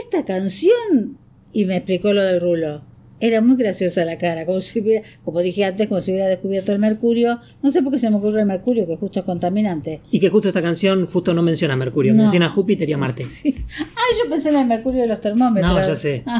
esta 0.01 0.25
canción, 0.25 1.17
y 1.51 1.65
me 1.65 1.77
explicó 1.77 2.13
lo 2.13 2.23
del 2.23 2.41
rulo. 2.41 2.81
Era 3.19 3.39
muy 3.39 3.55
graciosa 3.55 4.03
la 4.03 4.17
cara, 4.17 4.45
como 4.45 4.59
si 4.59 4.81
hubiera, 4.81 5.07
como 5.23 5.39
dije 5.39 5.63
antes, 5.63 5.87
como 5.87 6.01
si 6.01 6.11
hubiera 6.11 6.27
descubierto 6.27 6.73
el 6.73 6.79
mercurio. 6.79 7.39
No 7.61 7.71
sé 7.71 7.81
por 7.81 7.93
qué 7.93 7.99
se 7.99 8.09
me 8.09 8.17
ocurrió 8.17 8.39
el 8.41 8.45
mercurio, 8.47 8.85
que 8.85 8.97
justo 8.97 9.19
es 9.19 9.25
contaminante. 9.25 10.01
Y 10.11 10.19
que 10.19 10.29
justo 10.29 10.49
esta 10.49 10.61
canción 10.61 11.05
justo 11.05 11.33
no 11.33 11.41
menciona 11.41 11.77
Mercurio, 11.77 12.13
No. 12.13 12.23
menciona 12.23 12.49
Júpiter 12.49 12.89
y 12.89 12.93
a 12.93 12.97
Marte. 12.97 13.25
Ah, 13.92 13.92
yo 14.23 14.29
pensé 14.29 14.49
en 14.49 14.55
el 14.57 14.67
mercurio 14.67 15.01
de 15.01 15.07
los 15.07 15.21
termómetros. 15.21 15.73
No, 15.73 15.79
ya 15.87 15.95
sé. 15.95 16.23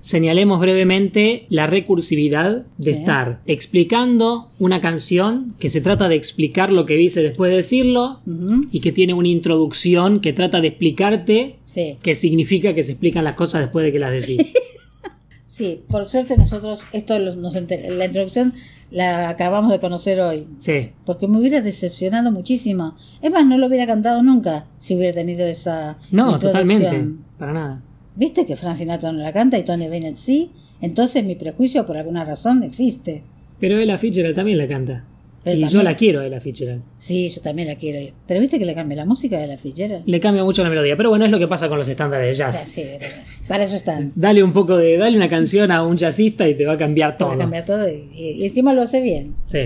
Señalemos 0.00 0.60
brevemente 0.60 1.46
la 1.50 1.66
recursividad 1.66 2.64
de 2.78 2.94
Sí. 2.94 3.00
estar 3.00 3.40
explicando 3.46 4.48
una 4.58 4.80
canción 4.80 5.54
que 5.58 5.68
se 5.68 5.80
trata 5.80 6.08
de 6.08 6.14
explicar 6.14 6.70
lo 6.72 6.86
que 6.86 6.94
dice 6.94 7.20
después 7.22 7.50
de 7.50 7.56
decirlo 7.56 8.20
y 8.70 8.80
que 8.80 8.92
tiene 8.92 9.12
una 9.12 9.28
introducción 9.28 10.20
que 10.20 10.32
trata 10.32 10.60
de 10.60 10.68
explicarte 10.68 11.56
Sí. 11.66 11.96
qué 12.02 12.14
significa 12.14 12.74
que 12.74 12.84
se 12.84 12.92
explican 12.92 13.24
las 13.24 13.34
cosas 13.34 13.60
después 13.62 13.84
de 13.84 13.92
que 13.92 13.98
las 13.98 14.12
decís. 14.12 14.52
Sí, 15.50 15.80
por 15.88 16.04
suerte 16.04 16.36
nosotros, 16.36 16.86
esto 16.92 17.18
los- 17.18 17.36
nos 17.38 17.56
enter- 17.56 17.90
la 17.94 18.04
introducción 18.04 18.52
la 18.90 19.28
acabamos 19.28 19.70
de 19.70 19.80
conocer 19.80 20.20
hoy, 20.20 20.48
Sí, 20.58 20.90
porque 21.04 21.28
me 21.28 21.38
hubiera 21.38 21.60
decepcionado 21.60 22.30
muchísimo. 22.32 22.96
Es 23.22 23.30
más, 23.30 23.44
no 23.46 23.58
lo 23.58 23.66
hubiera 23.66 23.86
cantado 23.86 24.22
nunca 24.22 24.66
si 24.78 24.96
hubiera 24.96 25.14
tenido 25.14 25.46
esa 25.46 25.98
no, 26.10 26.38
totalmente, 26.38 27.14
para 27.38 27.52
nada. 27.52 27.82
¿Viste 28.16 28.46
que 28.46 28.56
Frank 28.56 28.76
Sinatra 28.76 29.12
no 29.12 29.22
la 29.22 29.32
canta 29.32 29.58
y 29.58 29.64
Tony 29.64 29.88
Bennett 29.88 30.16
sí? 30.16 30.50
Entonces 30.80 31.24
mi 31.24 31.34
prejuicio 31.34 31.86
por 31.86 31.96
alguna 31.96 32.24
razón 32.24 32.62
existe. 32.62 33.22
Pero 33.60 33.78
Ella 33.78 33.98
Fitzgerald 33.98 34.34
también 34.36 34.58
la 34.58 34.68
canta. 34.68 35.04
Y 35.54 35.68
yo 35.68 35.82
la 35.82 35.96
quiero, 35.96 36.20
a 36.20 36.26
Ella 36.26 36.40
Fitzgerald. 36.40 36.82
Sí, 36.98 37.28
yo 37.28 37.40
también 37.40 37.68
la 37.68 37.76
quiero. 37.76 38.14
Pero 38.26 38.40
¿viste 38.40 38.58
que 38.58 38.64
le 38.64 38.74
cambia 38.74 38.96
la 38.96 39.04
música 39.04 39.38
de 39.38 39.46
la 39.46 39.56
fichera? 39.58 40.02
Le 40.04 40.20
cambia 40.20 40.44
mucho 40.44 40.62
la 40.62 40.70
melodía, 40.70 40.96
pero 40.96 41.10
bueno, 41.10 41.24
es 41.24 41.30
lo 41.30 41.38
que 41.38 41.48
pasa 41.48 41.68
con 41.68 41.78
los 41.78 41.88
estándares 41.88 42.28
de 42.28 42.34
jazz. 42.34 42.68
Sí, 42.70 42.82
para 43.46 43.64
eso 43.64 43.76
están. 43.76 44.12
Dale 44.14 44.42
un 44.42 44.52
poco 44.52 44.76
de, 44.76 44.96
dale 44.96 45.16
una 45.16 45.28
canción 45.28 45.70
a 45.70 45.84
un 45.84 45.96
jazzista 45.96 46.48
y 46.48 46.54
te 46.54 46.66
va 46.66 46.74
a 46.74 46.78
cambiar 46.78 47.16
Te 47.16 47.24
va 47.24 47.30
todo. 47.30 47.38
a 47.38 47.42
cambiar 47.42 47.64
todo 47.64 47.88
y, 47.88 48.08
y 48.14 48.44
encima 48.46 48.72
lo 48.74 48.82
hace 48.82 49.00
bien. 49.00 49.34
Sí. 49.44 49.60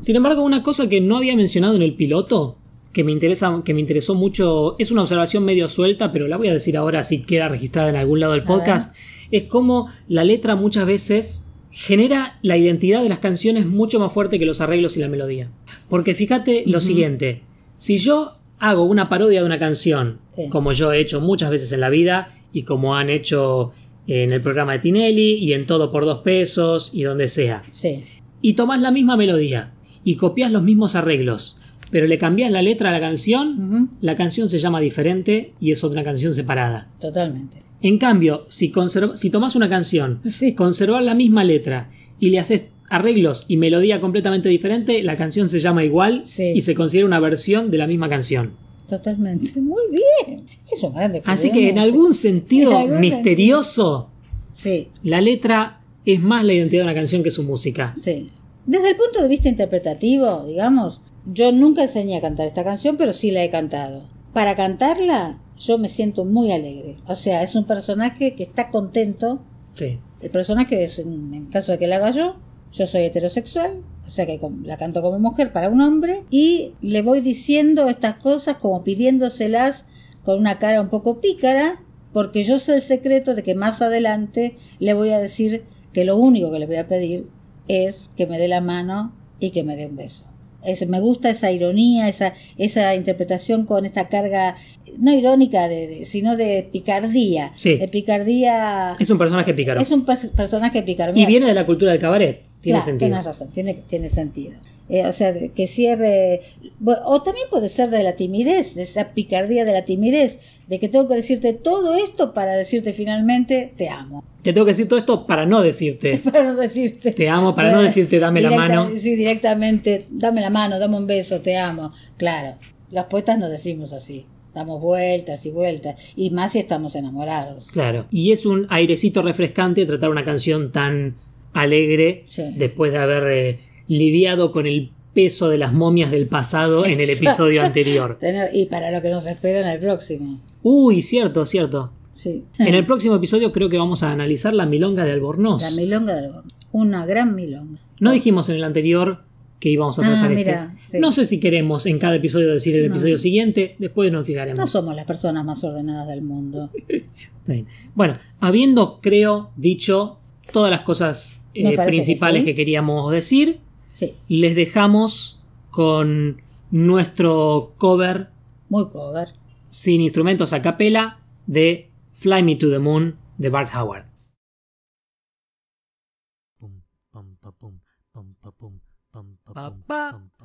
Sin 0.00 0.16
embargo, 0.16 0.42
una 0.42 0.62
cosa 0.62 0.88
que 0.88 1.00
no 1.00 1.18
había 1.18 1.36
mencionado 1.36 1.74
en 1.76 1.82
el 1.82 1.94
piloto, 1.94 2.56
que 2.92 3.04
me 3.04 3.12
interesa, 3.12 3.62
que 3.64 3.74
me 3.74 3.80
interesó 3.80 4.14
mucho, 4.14 4.76
es 4.78 4.90
una 4.90 5.02
observación 5.02 5.44
medio 5.44 5.68
suelta, 5.68 6.10
pero 6.10 6.26
la 6.26 6.36
voy 6.36 6.48
a 6.48 6.52
decir 6.52 6.76
ahora 6.76 7.02
si 7.04 7.22
queda 7.22 7.48
registrada 7.48 7.88
en 7.90 7.96
algún 7.96 8.18
lado 8.20 8.32
del 8.32 8.42
A 8.42 8.46
podcast, 8.46 8.96
es 9.30 9.44
como 9.44 9.88
la 10.08 10.24
letra 10.24 10.56
muchas 10.56 10.86
veces 10.86 11.49
genera 11.70 12.38
la 12.42 12.56
identidad 12.56 13.02
de 13.02 13.08
las 13.08 13.18
canciones 13.20 13.66
mucho 13.66 14.00
más 14.00 14.12
fuerte 14.12 14.38
que 14.38 14.46
los 14.46 14.60
arreglos 14.60 14.96
y 14.96 15.00
la 15.00 15.08
melodía. 15.08 15.50
Porque 15.88 16.14
fíjate 16.14 16.64
lo 16.66 16.80
siguiente, 16.80 17.42
si 17.76 17.98
yo 17.98 18.36
hago 18.58 18.84
una 18.84 19.08
parodia 19.08 19.40
de 19.40 19.46
una 19.46 19.58
canción, 19.58 20.18
Sí. 20.32 20.48
como 20.48 20.72
yo 20.72 20.92
he 20.92 21.00
hecho 21.00 21.20
muchas 21.20 21.50
veces 21.50 21.72
en 21.72 21.80
la 21.80 21.88
vida 21.88 22.28
y 22.52 22.62
como 22.62 22.96
han 22.96 23.08
hecho 23.10 23.72
en 24.06 24.32
el 24.32 24.40
programa 24.40 24.72
de 24.72 24.78
Tinelli 24.80 25.34
y 25.34 25.52
en 25.52 25.66
Todo 25.66 25.90
por 25.92 26.04
dos 26.04 26.18
pesos 26.22 26.90
y 26.92 27.02
donde 27.02 27.28
sea, 27.28 27.62
Sí, 27.70 28.00
y 28.42 28.54
tomás 28.54 28.80
la 28.80 28.90
misma 28.90 29.16
melodía 29.16 29.72
y 30.04 30.16
copias 30.16 30.50
los 30.50 30.62
mismos 30.62 30.94
arreglos, 30.96 31.60
pero 31.90 32.06
le 32.06 32.18
cambias 32.18 32.50
la 32.50 32.62
letra 32.62 32.88
a 32.90 32.92
la 32.92 33.00
canción, 33.00 33.90
la 34.00 34.16
canción 34.16 34.48
se 34.48 34.58
llama 34.58 34.80
diferente 34.80 35.52
y 35.60 35.70
es 35.70 35.84
otra 35.84 36.02
canción 36.02 36.34
separada. 36.34 36.88
totalmente. 37.00 37.58
En 37.82 37.98
cambio, 37.98 38.42
si, 38.48 38.72
si 39.14 39.30
tomás 39.30 39.56
una 39.56 39.68
canción, 39.68 40.20
Sí. 40.22 40.54
conservas 40.54 41.04
la 41.04 41.14
misma 41.14 41.44
letra 41.44 41.90
y 42.18 42.30
le 42.30 42.38
haces 42.38 42.64
arreglos 42.90 43.44
y 43.48 43.56
melodía 43.56 44.00
completamente 44.00 44.48
diferente, 44.48 45.02
la 45.02 45.16
canción 45.16 45.48
se 45.48 45.60
llama 45.60 45.84
igual 45.84 46.22
Sí. 46.24 46.52
y 46.54 46.60
se 46.62 46.74
considera 46.74 47.06
una 47.06 47.20
versión 47.20 47.70
de 47.70 47.78
la 47.78 47.86
misma 47.86 48.08
canción. 48.08 48.52
Totalmente. 48.88 49.58
Muy 49.60 49.82
bien. 49.90 50.44
Es 50.70 50.82
un 50.82 50.92
grande. 50.94 51.22
Así 51.24 51.50
que 51.52 51.68
en 51.70 51.78
algún 51.78 52.12
sentido 52.14 52.72
En 52.72 52.76
algún 52.78 53.00
misterioso, 53.00 54.08
Sí, 54.52 54.88
la 55.04 55.20
letra 55.20 55.80
es 56.04 56.20
más 56.20 56.44
la 56.44 56.52
identidad 56.52 56.80
de 56.82 56.84
una 56.86 56.94
canción 56.94 57.22
que 57.22 57.30
su 57.30 57.42
música. 57.44 57.94
sí. 57.96 58.30
Desde 58.66 58.90
el 58.90 58.96
punto 58.96 59.22
de 59.22 59.26
vista 59.28 59.48
interpretativo, 59.48 60.44
digamos, 60.46 61.02
yo 61.32 61.50
nunca 61.50 61.82
enseñé 61.82 62.16
a 62.18 62.20
cantar 62.20 62.46
esta 62.46 62.62
canción, 62.62 62.96
pero 62.98 63.12
sí 63.12 63.30
la 63.30 63.42
he 63.42 63.50
cantado. 63.50 64.02
Para 64.32 64.54
cantarla, 64.54 65.40
yo 65.58 65.78
me 65.78 65.88
siento 65.88 66.24
muy 66.24 66.52
alegre. 66.52 66.96
O 67.06 67.14
sea, 67.14 67.42
es 67.42 67.54
un 67.54 67.64
personaje 67.64 68.34
que 68.34 68.42
está 68.42 68.70
contento. 68.70 69.40
Sí. 69.74 69.98
El 70.20 70.30
personaje 70.30 70.84
es, 70.84 70.98
en 70.98 71.34
en 71.34 71.46
caso 71.46 71.72
de 71.72 71.78
que 71.78 71.86
la 71.86 71.96
haga 71.96 72.10
yo, 72.10 72.36
yo 72.72 72.86
soy 72.86 73.02
heterosexual, 73.02 73.82
o 74.06 74.10
sea 74.10 74.26
que 74.26 74.40
la 74.64 74.76
canto 74.76 75.02
como 75.02 75.18
mujer 75.18 75.52
para 75.52 75.68
un 75.68 75.80
hombre, 75.80 76.24
y 76.30 76.72
le 76.80 77.02
voy 77.02 77.20
diciendo 77.20 77.88
estas 77.88 78.16
cosas 78.16 78.56
como 78.56 78.84
pidiéndoselas 78.84 79.86
con 80.24 80.38
una 80.38 80.58
cara 80.58 80.80
un 80.80 80.88
poco 80.88 81.20
pícara, 81.20 81.82
porque 82.12 82.44
yo 82.44 82.58
sé 82.58 82.74
el 82.74 82.80
secreto 82.80 83.34
de 83.34 83.42
que 83.42 83.54
más 83.54 83.82
adelante 83.82 84.56
le 84.78 84.94
voy 84.94 85.10
a 85.10 85.18
decir 85.18 85.64
que 85.92 86.04
lo 86.04 86.16
único 86.16 86.50
que 86.50 86.58
le 86.58 86.66
voy 86.66 86.76
a 86.76 86.88
pedir 86.88 87.28
es 87.68 88.10
que 88.16 88.26
me 88.26 88.38
dé 88.38 88.48
la 88.48 88.60
mano 88.60 89.14
y 89.38 89.50
que 89.50 89.64
me 89.64 89.76
dé 89.76 89.86
un 89.86 89.96
beso. 89.96 90.29
Es- 90.64 90.86
me 90.88 91.00
gusta 91.00 91.30
esa 91.30 91.50
ironía, 91.52 92.08
esa, 92.08 92.34
esa 92.58 92.94
interpretación 92.94 93.64
con 93.64 93.84
esta 93.84 94.08
carga, 94.08 94.56
no 94.98 95.12
irónica, 95.14 95.68
de, 95.68 95.86
de- 95.86 96.04
sino 96.04 96.36
de 96.36 96.68
picardía. 96.72 97.52
Sí. 97.56 97.76
De 97.76 97.88
picardía. 97.88 98.96
Es 98.98 99.10
un 99.10 99.18
personaje 99.18 99.54
pícaro. 99.54 99.80
Es 99.80 99.90
un 99.90 100.04
per- 100.04 100.30
personaje 100.32 100.82
pícaro. 100.82 101.12
Y 101.12 101.16
Mira, 101.16 101.28
viene 101.28 101.46
de 101.46 101.54
la 101.54 101.66
cultura 101.66 101.92
del 101.92 102.00
cabaret. 102.00 102.42
Tiene 102.60 102.78
claro, 102.78 102.84
sentido. 102.84 103.08
Tienes 103.08 103.24
razón, 103.24 103.48
tiene, 103.52 103.74
tiene 103.88 104.08
sentido. 104.08 104.52
Eh, 104.90 105.06
o 105.06 105.12
sea, 105.12 105.32
que 105.54 105.66
cierre. 105.68 106.42
bueno, 106.80 107.00
O 107.06 107.22
también 107.22 107.46
puede 107.48 107.68
ser 107.68 107.90
de 107.90 108.02
la 108.02 108.16
timidez, 108.16 108.74
de 108.74 108.82
esa 108.82 109.12
picardía 109.14 109.64
de 109.64 109.72
la 109.72 109.84
timidez, 109.84 110.40
de 110.66 110.80
que 110.80 110.88
tengo 110.88 111.06
que 111.08 111.14
decirte 111.14 111.52
todo 111.52 111.94
esto 111.94 112.34
para 112.34 112.54
decirte 112.54 112.92
finalmente 112.92 113.72
te 113.76 113.88
amo. 113.88 114.24
Te 114.42 114.52
tengo 114.52 114.64
que 114.64 114.70
decir 114.72 114.88
todo 114.88 114.98
esto 114.98 115.26
para 115.26 115.46
no 115.46 115.62
decirte. 115.62 116.18
Para 116.24 116.42
no 116.44 116.56
decirte. 116.56 117.12
Te 117.12 117.28
amo, 117.28 117.54
para 117.54 117.70
no 117.72 117.82
decirte 117.82 118.18
dame 118.18 118.40
la 118.40 118.50
mano. 118.50 118.88
Sí, 118.98 119.14
directamente, 119.14 120.06
dame 120.10 120.40
la 120.40 120.50
mano, 120.50 120.78
dame 120.78 120.96
un 120.96 121.06
beso, 121.06 121.40
te 121.40 121.56
amo. 121.56 121.92
Claro, 122.16 122.56
los 122.90 123.04
poetas 123.04 123.38
no 123.38 123.48
decimos 123.48 123.92
así. 123.92 124.26
Damos 124.54 124.80
vueltas 124.80 125.46
y 125.46 125.50
vueltas. 125.50 125.94
Y 126.16 126.30
más 126.30 126.52
si 126.52 126.58
estamos 126.58 126.96
enamorados. 126.96 127.68
Claro. 127.70 128.06
Y 128.10 128.32
es 128.32 128.46
un 128.46 128.66
airecito 128.70 129.22
refrescante 129.22 129.86
tratar 129.86 130.10
una 130.10 130.24
canción 130.24 130.72
tan 130.72 131.16
alegre 131.52 132.24
Sí. 132.26 132.42
después 132.56 132.92
de 132.92 132.98
haber 132.98 133.24
eh, 133.30 133.58
lidiado 133.90 134.52
con 134.52 134.66
el 134.68 134.90
peso 135.14 135.48
de 135.48 135.58
las 135.58 135.72
momias 135.72 136.12
del 136.12 136.28
pasado 136.28 136.86
en 136.86 137.00
el 137.00 137.10
episodio 137.10 137.62
anterior. 137.64 138.16
Tener, 138.20 138.50
y 138.54 138.66
para 138.66 138.92
lo 138.92 139.02
que 139.02 139.10
nos 139.10 139.26
espera 139.26 139.60
en 139.60 139.66
el 139.66 139.80
próximo. 139.80 140.40
Uy, 140.62 141.02
cierto, 141.02 141.44
cierto. 141.44 141.90
Sí. 142.12 142.44
En 142.58 142.74
el 142.74 142.86
próximo 142.86 143.16
episodio 143.16 143.50
creo 143.50 143.68
que 143.68 143.78
vamos 143.78 144.04
a 144.04 144.12
analizar 144.12 144.52
la 144.52 144.66
milonga 144.66 145.02
de 145.02 145.08
La 145.08 145.14
Albornoz. 145.14 145.76
milonga 145.76 146.14
del 146.14 146.30
Borno. 146.30 146.50
Una 146.70 147.04
gran 147.04 147.34
milonga. 147.34 147.80
No 147.98 148.12
dijimos 148.12 148.48
en 148.48 148.56
el 148.56 148.64
anterior 148.64 149.22
que 149.58 149.70
íbamos 149.70 149.98
a 149.98 150.02
Ah, 150.06 150.10
tratar 150.10 150.30
mira, 150.30 150.70
este. 150.84 150.92
sí. 150.92 151.00
No 151.00 151.10
sé 151.10 151.24
si 151.24 151.40
queremos 151.40 151.84
en 151.86 151.98
cada 151.98 152.14
episodio 152.14 152.52
decir 152.52 152.76
el 152.76 152.82
No. 152.88 152.94
episodio 152.94 153.18
siguiente, 153.18 153.74
después 153.80 154.12
nos 154.12 154.20
No 154.22 154.24
fijaremos. 154.26 154.70
somos 154.70 154.94
las 154.94 155.04
personas 155.04 155.44
más 155.44 155.64
ordenadas 155.64 156.06
del 156.06 156.22
mundo. 156.22 156.70
Está 156.88 157.52
bien. 157.54 157.66
Bueno, 157.96 158.14
habiendo, 158.38 159.00
creo, 159.02 159.50
dicho 159.56 160.18
todas 160.52 160.70
las 160.70 160.82
cosas 160.82 161.44
eh, 161.54 161.70
que 161.70 161.82
principales 161.82 162.42
sí. 162.42 162.46
que 162.46 162.54
queríamos 162.54 163.10
decir, 163.10 163.58
Sí, 163.90 164.14
les 164.28 164.54
dejamos 164.54 165.40
con 165.70 166.40
nuestro 166.70 167.74
cover 167.76 168.30
muy 168.68 168.88
cover. 168.88 169.28
sin 169.68 170.00
instrumentos 170.00 170.52
a 170.52 170.62
capela 170.62 171.18
de 171.46 171.90
Fly 172.12 172.42
Me 172.44 172.56
to 172.56 172.70
the 172.70 172.78
Moon 172.78 173.18
de 173.36 173.50
Bart 173.50 173.68
Howard. 173.74 174.06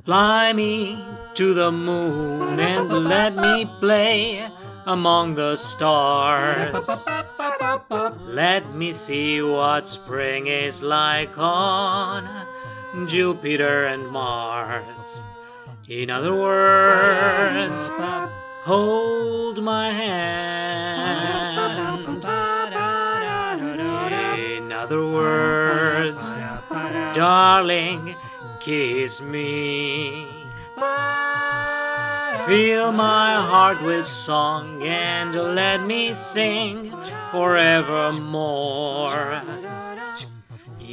Fly 0.04 0.54
me 0.54 0.98
to 1.36 1.54
the 1.54 1.72
moon 1.72 2.60
and 2.60 2.92
let 2.92 3.36
me 3.36 3.70
play 3.80 4.42
among 4.88 5.36
the 5.36 5.56
stars. 5.56 7.06
Let 8.26 8.74
me 8.74 8.92
see 8.92 9.42
what 9.44 9.88
spring 9.88 10.48
is 10.48 10.82
like 10.82 11.38
on 11.38 12.28
Jupiter 13.08 13.86
and 13.86 14.08
Mars. 14.08 15.28
In 15.88 16.10
other 16.10 16.34
words, 16.34 17.92
hold 18.64 19.62
my 19.62 19.92
hand. 19.92 21.46
In 24.40 24.72
other 24.72 25.06
words, 25.06 26.34
darling, 27.14 28.16
kiss 28.60 29.22
me. 29.22 30.26
Fill 32.48 32.92
my 32.94 33.36
heart 33.36 33.84
with 33.84 34.08
song 34.08 34.82
and 34.84 35.36
let 35.36 35.86
me 35.86 36.14
sing 36.14 36.92
forevermore. 37.32 39.42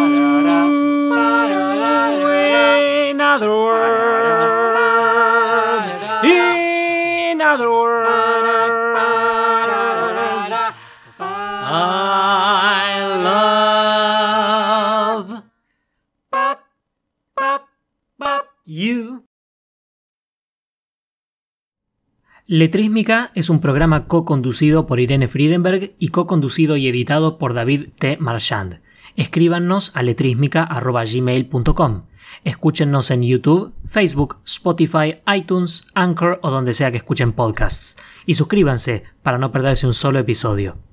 Letrísmica 22.53 23.31
es 23.33 23.49
un 23.49 23.61
programa 23.61 24.07
co-conducido 24.07 24.85
por 24.85 24.99
Irene 24.99 25.29
Friedenberg 25.29 25.93
y 25.97 26.09
co-conducido 26.09 26.75
y 26.75 26.89
editado 26.89 27.37
por 27.37 27.53
David 27.53 27.91
T. 27.97 28.17
Marchand. 28.19 28.81
Escríbanos 29.15 29.93
a 29.95 30.03
letrísmica.gmail.com. 30.03 32.01
Escúchennos 32.43 33.09
en 33.09 33.23
YouTube, 33.23 33.71
Facebook, 33.87 34.39
Spotify, 34.43 35.21
iTunes, 35.33 35.85
Anchor 35.93 36.41
o 36.43 36.51
donde 36.51 36.73
sea 36.73 36.91
que 36.91 36.97
escuchen 36.97 37.31
podcasts. 37.31 37.95
Y 38.25 38.33
suscríbanse 38.33 39.03
para 39.23 39.37
no 39.37 39.53
perderse 39.53 39.87
un 39.87 39.93
solo 39.93 40.19
episodio. 40.19 40.90